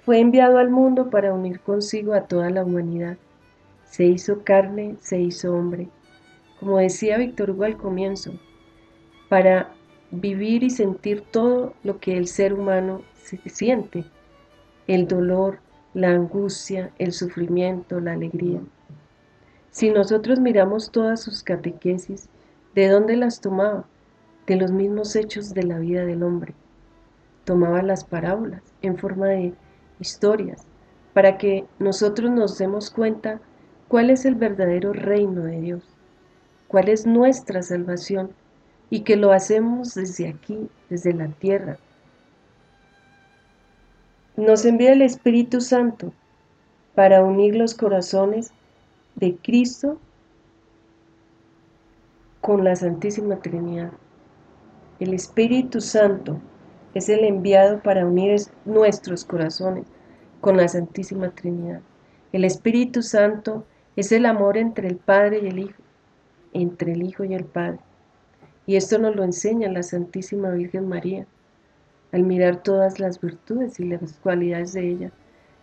[0.05, 3.17] fue enviado al mundo para unir consigo a toda la humanidad.
[3.85, 5.89] Se hizo carne, se hizo hombre.
[6.61, 8.35] Como decía Víctor Hugo al comienzo,
[9.29, 9.75] para
[10.11, 13.03] vivir y sentir todo lo que el ser humano
[13.47, 14.05] siente,
[14.87, 15.59] el dolor,
[15.95, 18.61] la angustia, el sufrimiento, la alegría.
[19.77, 22.31] Si nosotros miramos todas sus catequesis,
[22.75, 23.85] ¿de dónde las tomaba?
[24.47, 26.55] De los mismos hechos de la vida del hombre.
[27.45, 29.53] Tomaba las parábolas en forma de
[30.01, 30.67] historias
[31.13, 33.39] para que nosotros nos demos cuenta
[33.87, 35.83] cuál es el verdadero reino de Dios,
[36.69, 38.31] cuál es nuestra salvación
[38.89, 41.77] y que lo hacemos desde aquí, desde la tierra,
[44.39, 46.15] nos envía el Espíritu Santo
[46.95, 48.55] para unir los corazones
[49.17, 49.99] de Cristo
[52.41, 53.93] con la Santísima Trinidad.
[55.01, 56.41] El Espíritu Santo
[56.95, 59.87] es el enviado para unir nuestros corazones
[60.41, 61.81] con la Santísima Trinidad.
[62.33, 65.83] El Espíritu Santo es el amor entre el Padre y el Hijo,
[66.53, 67.81] entre el Hijo y el Padre.
[68.67, 71.27] Y esto nos lo enseña la Santísima Virgen María
[72.13, 75.13] al mirar todas las virtudes y las cualidades de ella,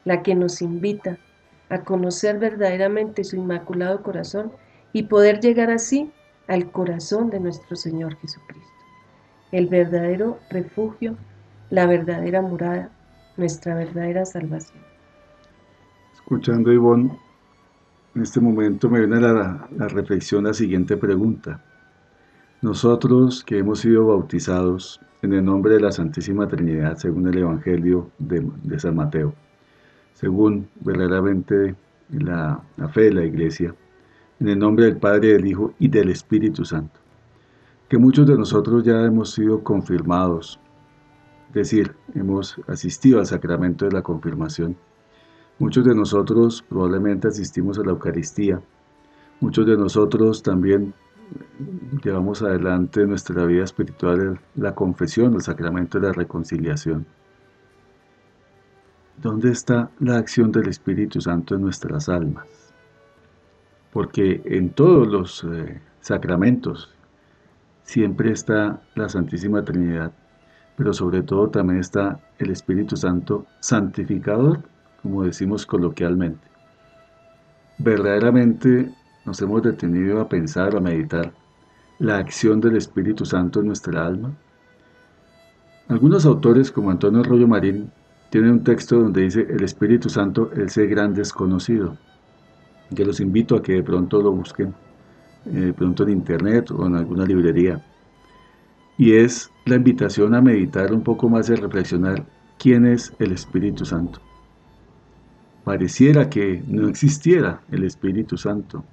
[0.06, 1.33] la que nos invita a
[1.82, 4.52] conocer verdaderamente su inmaculado corazón
[4.94, 6.12] y poder llegar así
[6.48, 8.70] al corazón de nuestro Señor Jesucristo,
[9.52, 11.16] el verdadero refugio,
[11.70, 12.92] la verdadera morada,
[13.38, 14.84] nuestra verdadera salvación.
[16.14, 17.18] Escuchando Ivonne,
[18.16, 21.64] en este momento me viene a la, la reflexión la siguiente pregunta.
[22.62, 28.12] Nosotros que hemos sido bautizados en el nombre de la Santísima Trinidad, según el Evangelio
[28.20, 28.46] de,
[28.78, 29.34] San Mateo,
[30.14, 31.76] según verdaderamente
[32.10, 32.62] la,
[32.92, 33.76] fe de la Iglesia,
[34.40, 37.00] en el nombre del Padre, del Hijo y del Espíritu Santo.
[37.90, 40.60] Que muchos de nosotros ya hemos sido confirmados,
[41.50, 44.76] es decir, hemos asistido al sacramento de la confirmación.
[45.60, 48.60] Muchos de nosotros probablemente asistimos a la Eucaristía.
[49.40, 50.94] Muchos de nosotros también
[52.04, 57.06] llevamos adelante nuestra vida espiritual la confesión, el sacramento de la reconciliación.
[59.24, 62.46] ¿Dónde está la acción del Espíritu Santo en nuestras almas?
[63.94, 66.94] Porque en todos los eh, sacramentos
[67.84, 70.12] siempre está la Santísima Trinidad,
[70.76, 74.60] pero sobre todo también está el Espíritu Santo santificador,
[75.02, 76.46] como decimos coloquialmente.
[77.78, 78.94] Verdaderamente
[79.26, 81.32] nos hemos detenido a pensar, a meditar
[81.98, 84.34] la acción del Espíritu Santo en nuestra alma.
[85.88, 87.90] Algunos autores, como Antonio Arroyo Marín,
[88.34, 91.96] tienen un texto donde dice el Espíritu Santo, el gran desconocido.
[92.90, 94.74] Yo los invito a que de pronto lo busquen,
[95.46, 97.86] eh, de pronto en internet o en alguna librería.
[98.98, 102.26] Y es la invitación a meditar un poco más y a reflexionar
[102.58, 104.20] quién es el Espíritu Santo.
[105.64, 108.84] Pareciera que no existiera el Espíritu Santo.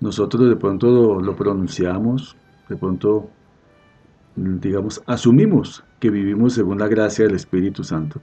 [0.00, 2.36] Nosotros de pronto lo pronunciamos,
[2.68, 3.30] de pronto,
[4.36, 8.20] digamos, asumimos que vivimos según la gracia del Espíritu Santo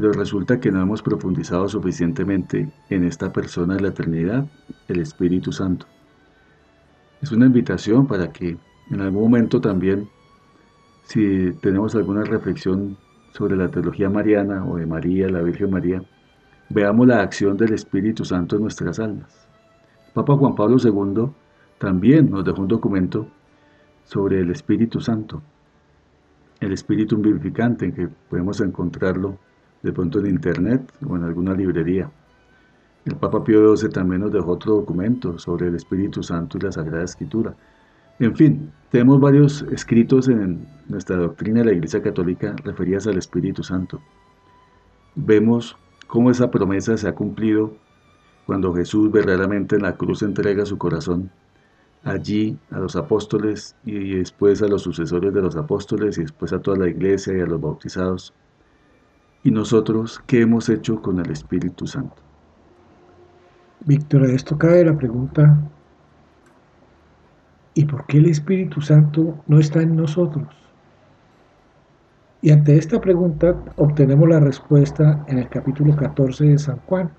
[0.00, 4.46] pero resulta que no hemos profundizado suficientemente en esta persona de la eternidad,
[4.88, 5.84] el Espíritu Santo.
[7.20, 8.56] Es una invitación para que
[8.90, 10.08] en algún momento también,
[11.02, 12.96] si tenemos alguna reflexión
[13.32, 16.02] sobre la teología mariana o de María, la Virgen María,
[16.70, 19.46] veamos la acción del Espíritu Santo en nuestras almas.
[20.14, 21.30] Papa Juan Pablo II
[21.78, 23.28] también nos dejó un documento
[24.04, 25.42] sobre el Espíritu Santo,
[26.58, 29.38] el Espíritu vivificante, en que podemos encontrarlo
[29.82, 32.10] de pronto en internet o en alguna librería.
[33.04, 36.72] El Papa Pío XII también nos dejó otro documento sobre el Espíritu Santo y la
[36.72, 37.54] Sagrada Escritura.
[38.18, 43.62] En fin, tenemos varios escritos en nuestra doctrina de la Iglesia Católica referidas al Espíritu
[43.62, 44.00] Santo.
[45.14, 45.76] Vemos
[46.06, 47.72] cómo esa promesa se ha cumplido
[48.44, 51.30] cuando Jesús verdaderamente en la cruz entrega su corazón
[52.04, 56.60] allí a los apóstoles y después a los sucesores de los apóstoles y después a
[56.60, 58.34] toda la iglesia y a los bautizados
[59.42, 62.16] ¿Y nosotros qué hemos hecho con el Espíritu Santo?
[63.86, 65.58] Víctor, a esto cae la pregunta,
[67.72, 70.48] ¿y por qué el Espíritu Santo no está en nosotros?
[72.42, 77.10] Y ante esta pregunta obtenemos la respuesta en el capítulo 14 de San Juan,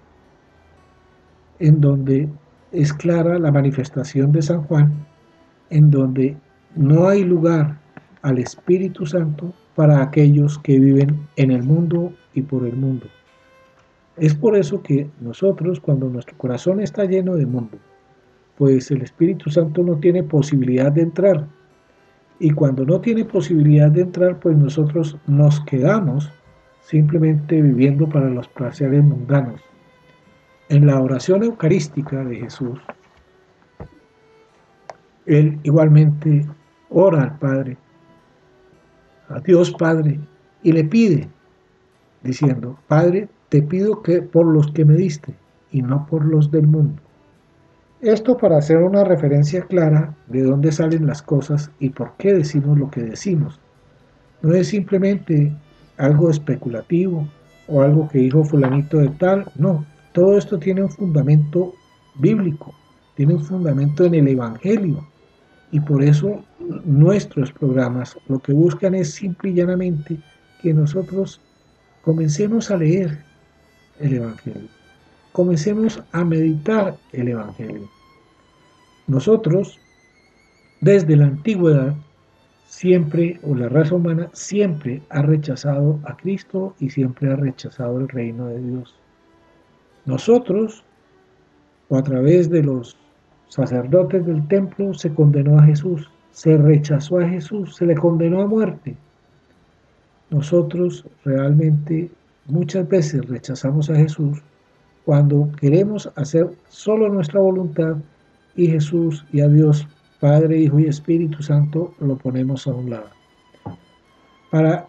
[1.58, 2.30] en donde
[2.72, 5.06] es clara la manifestación de San Juan,
[5.72, 6.38] en donde
[6.76, 7.80] no hay lugar
[8.22, 13.08] al Espíritu Santo para aquellos que viven en el mundo y por el mundo.
[14.18, 17.78] Es por eso que nosotros, cuando nuestro corazón está lleno de mundo,
[18.58, 21.48] pues el Espíritu Santo no tiene posibilidad de entrar.
[22.40, 26.32] Y cuando no tiene posibilidad de entrar, pues nosotros nos quedamos
[26.82, 29.62] simplemente viviendo para los placeres mundanos.
[30.70, 32.80] En la oración eucarística de Jesús,
[35.26, 36.46] Él igualmente
[36.90, 37.78] ora al Padre
[39.36, 40.20] a Dios Padre
[40.64, 41.28] y le pide,
[42.24, 45.34] diciendo, Padre, te pido que por los que me diste
[45.72, 47.02] y no por los del mundo.
[48.02, 52.78] Esto para hacer una referencia clara de dónde salen las cosas y por qué decimos
[52.78, 53.60] lo que decimos.
[54.42, 55.52] No es simplemente
[55.98, 57.28] algo especulativo
[57.68, 61.74] o algo que dijo fulanito de tal, no, todo esto tiene un fundamento
[62.16, 62.74] bíblico,
[63.16, 65.08] tiene un fundamento en el Evangelio
[65.72, 66.44] y por eso
[66.86, 70.20] nuestros programas lo que buscan es simple y llanamente
[70.62, 71.42] que nosotros
[72.04, 73.24] comencemos a leer
[74.00, 74.70] el Evangelio,
[75.32, 77.90] comencemos a meditar el Evangelio.
[79.08, 79.80] Nosotros,
[80.82, 81.96] desde la antigüedad,
[82.66, 88.08] siempre, o la raza humana, siempre ha rechazado a Cristo y siempre ha rechazado el
[88.08, 88.96] reino de Dios.
[90.06, 90.84] Nosotros,
[91.90, 92.98] o a través de los
[93.50, 98.48] sacerdotes del templo, se condenó a Jesús se rechazó a Jesús, se le condenó a
[98.48, 98.96] muerte.
[100.30, 102.10] Nosotros realmente
[102.48, 104.42] muchas veces rechazamos a Jesús
[105.06, 107.98] cuando queremos hacer solo nuestra voluntad
[108.56, 109.88] y Jesús y a Dios,
[110.20, 113.10] Padre, Hijo y Espíritu Santo, lo ponemos a un lado.
[114.52, 114.88] Para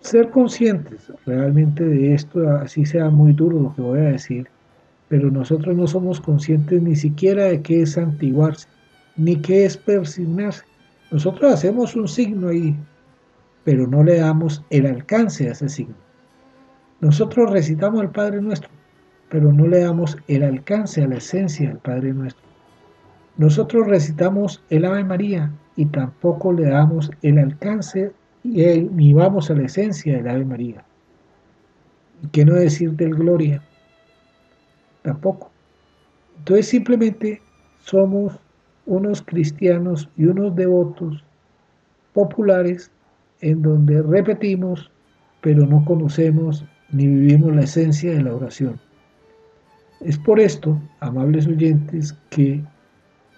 [0.00, 4.48] ser conscientes realmente de esto, así sea muy duro lo que voy a decir,
[5.08, 8.68] pero nosotros no somos conscientes ni siquiera de qué es santiguarse
[9.16, 10.64] ni qué es persignarse.
[11.10, 12.76] Nosotros hacemos un signo ahí,
[13.64, 15.94] pero no le damos el alcance a ese signo.
[17.00, 18.70] Nosotros recitamos al Padre Nuestro,
[19.28, 22.44] pero no le damos el alcance a la esencia del Padre Nuestro.
[23.36, 28.12] Nosotros recitamos el Ave María y tampoco le damos el alcance
[28.42, 30.84] ni vamos a la esencia del Ave María.
[32.32, 33.62] ¿Qué no decir del Gloria?
[35.02, 35.50] Tampoco.
[36.38, 37.42] Entonces simplemente
[37.80, 38.38] somos
[38.86, 41.24] unos cristianos y unos devotos
[42.14, 42.90] populares
[43.40, 44.90] en donde repetimos,
[45.40, 48.80] pero no conocemos ni vivimos la esencia de la oración.
[50.00, 52.62] Es por esto, amables oyentes, que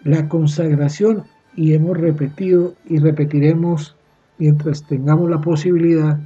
[0.04, 1.24] la consagración,
[1.56, 3.96] y hemos repetido y repetiremos
[4.38, 6.20] mientras tengamos la posibilidad,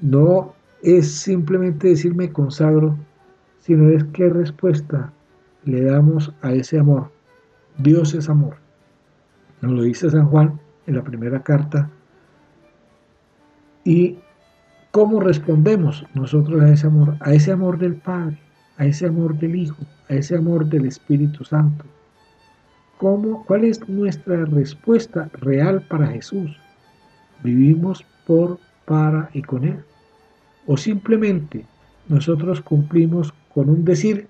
[0.00, 2.96] no es simplemente decirme consagro,
[3.60, 5.12] sino es qué respuesta
[5.64, 7.10] le damos a ese amor.
[7.82, 8.56] Dios es amor.
[9.62, 11.88] Nos lo dice San Juan en la primera carta.
[13.84, 14.18] ¿Y
[14.90, 17.16] cómo respondemos nosotros a ese amor?
[17.20, 18.38] A ese amor del Padre,
[18.76, 21.86] a ese amor del Hijo, a ese amor del Espíritu Santo.
[22.98, 26.54] ¿Cómo, ¿Cuál es nuestra respuesta real para Jesús?
[27.42, 29.82] ¿Vivimos por, para y con Él?
[30.66, 31.64] ¿O simplemente
[32.08, 34.28] nosotros cumplimos con un decir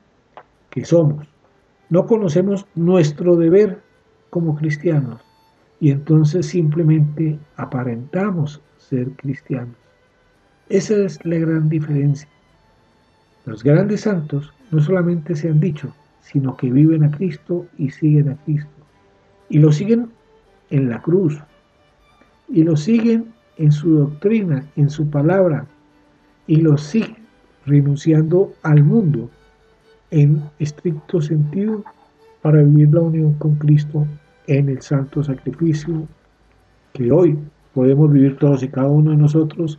[0.71, 1.30] que somos?
[1.91, 3.81] No conocemos nuestro deber
[4.31, 5.21] como cristianos
[5.81, 9.75] y entonces simplemente aparentamos ser cristianos.
[10.69, 12.29] Esa es la gran diferencia.
[13.45, 18.29] Los grandes santos no solamente se han dicho, sino que viven a Cristo y siguen
[18.29, 18.71] a Cristo.
[19.49, 20.11] Y lo siguen
[20.71, 21.43] en la cruz.
[22.49, 25.67] Y lo siguen en su doctrina, en su palabra.
[26.47, 27.27] Y lo siguen
[27.67, 29.29] renunciando al mundo
[30.11, 31.85] en estricto sentido
[32.43, 34.07] para vivir la unión con Cristo
[34.47, 36.09] en el santo sacrificio
[36.93, 37.39] que hoy
[37.75, 39.79] podemos vivir todos y cada uno de nosotros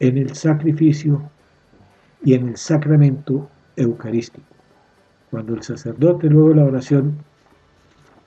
[0.00, 1.22] en el sacrificio
[2.24, 4.46] y en el sacramento eucarístico.
[5.30, 7.18] Cuando el sacerdote luego de la oración,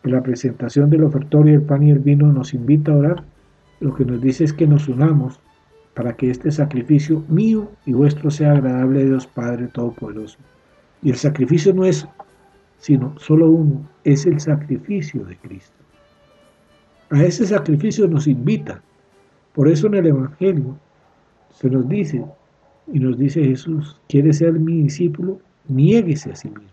[0.03, 3.23] de la presentación del ofertorio, el pan y el vino nos invita a orar,
[3.79, 5.39] lo que nos dice es que nos unamos
[5.93, 10.37] para que este sacrificio mío y vuestro sea agradable a Dios Padre Todopoderoso.
[11.01, 12.07] Y el sacrificio no es
[12.81, 15.77] sino solo uno, es el sacrificio de Cristo.
[17.11, 18.81] A ese sacrificio nos invita.
[19.53, 20.77] Por eso en el Evangelio
[21.51, 22.25] se nos dice,
[22.91, 25.39] y nos dice Jesús, ¿quieres ser mi discípulo?
[25.67, 26.63] Niéguese a sí mismo.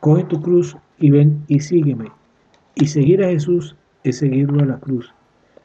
[0.00, 2.10] Coge tu cruz y ven y sígueme.
[2.74, 5.14] Y seguir a Jesús es seguirlo a la cruz.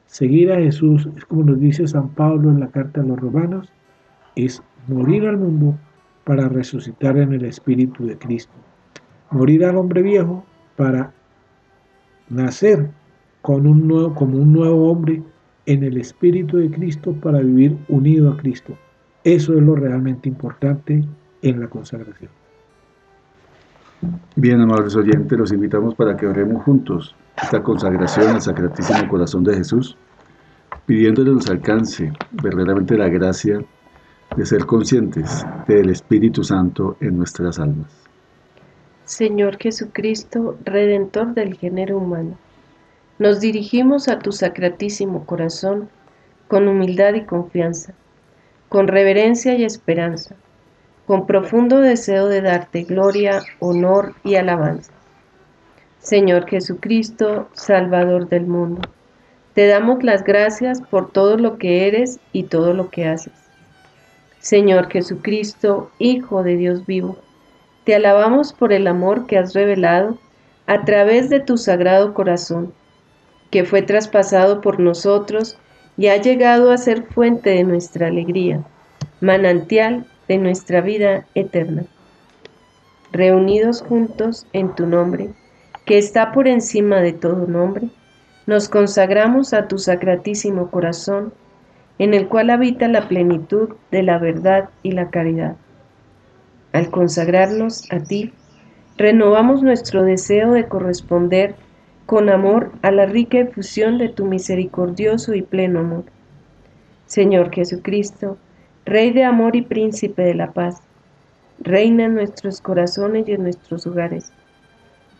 [0.05, 3.69] Seguir a Jesús es como nos dice San Pablo en la carta a los romanos,
[4.35, 5.75] es morir al mundo
[6.29, 8.53] para resucitar en el Espíritu de Cristo
[9.31, 11.11] morir al hombre viejo para
[12.29, 12.91] nacer
[13.41, 15.23] con un nuevo, como un nuevo hombre
[15.65, 18.77] en el Espíritu de Cristo para vivir unido a Cristo.
[19.23, 21.03] Eso es lo realmente importante
[21.41, 22.29] en la consagración.
[24.35, 29.55] Bien, amables oyentes, los invitamos para que oremos juntos esta consagración al Sacratísimo Corazón de
[29.55, 29.97] Jesús,
[30.85, 33.65] pidiéndole nos alcance verdaderamente la gracia
[34.35, 37.91] de ser conscientes del Espíritu Santo en nuestras almas.
[39.05, 42.37] Señor Jesucristo, Redentor del género humano,
[43.17, 45.89] nos dirigimos a tu sacratísimo corazón
[46.47, 47.93] con humildad y confianza,
[48.69, 50.35] con reverencia y esperanza,
[51.05, 54.93] con profundo deseo de darte gloria, honor y alabanza.
[55.99, 58.81] Señor Jesucristo, Salvador del mundo,
[59.53, 63.48] te damos las gracias por todo lo que eres y todo lo que haces.
[64.39, 67.17] Señor Jesucristo, Hijo de Dios vivo,
[67.83, 70.17] te alabamos por el amor que has revelado
[70.65, 72.73] a través de tu sagrado corazón,
[73.51, 75.57] que fue traspasado por nosotros
[75.97, 78.63] y ha llegado a ser fuente de nuestra alegría,
[79.19, 81.83] manantial de nuestra vida eterna.
[83.11, 85.31] Reunidos juntos en tu nombre,
[85.83, 87.89] que está por encima de todo nombre,
[88.45, 91.33] nos consagramos a tu sacratísimo corazón,
[91.99, 95.55] en el cual habita la plenitud de la verdad y la caridad.
[96.73, 98.33] Al consagrarnos a ti,
[98.97, 101.55] renovamos nuestro deseo de corresponder
[102.05, 106.05] con amor a la rica efusión de tu misericordioso y pleno amor.
[107.05, 108.37] Señor Jesucristo,
[108.85, 110.81] Rey de amor y príncipe de la paz,
[111.59, 114.31] reina en nuestros corazones y en nuestros hogares.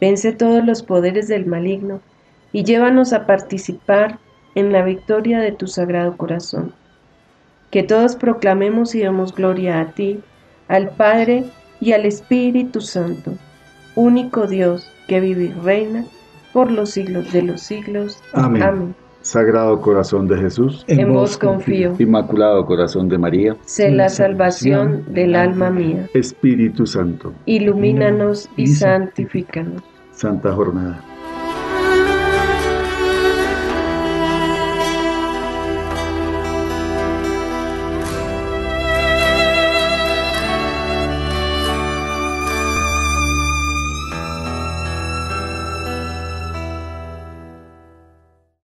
[0.02, 2.00] Vence todos los poderes del maligno
[2.52, 4.18] y llévanos a participar
[4.56, 6.74] en la victoria de tu sagrado corazón.
[7.72, 10.20] Que todos proclamemos y demos gloria a ti,
[10.68, 11.46] al Padre
[11.80, 13.34] y al Espíritu Santo,
[13.96, 16.06] único Dios que vive y reina
[16.54, 18.22] por los siglos de los siglos.
[18.34, 18.96] Amén.
[19.22, 21.94] Sagrado corazón de Jesús, en vos confío.
[22.00, 26.08] Inmaculado corazón de María, sé la salvación del alma mía.
[26.14, 29.84] Espíritu Santo, ilumínanos y santifícanos.
[30.12, 31.04] Santa Jornada.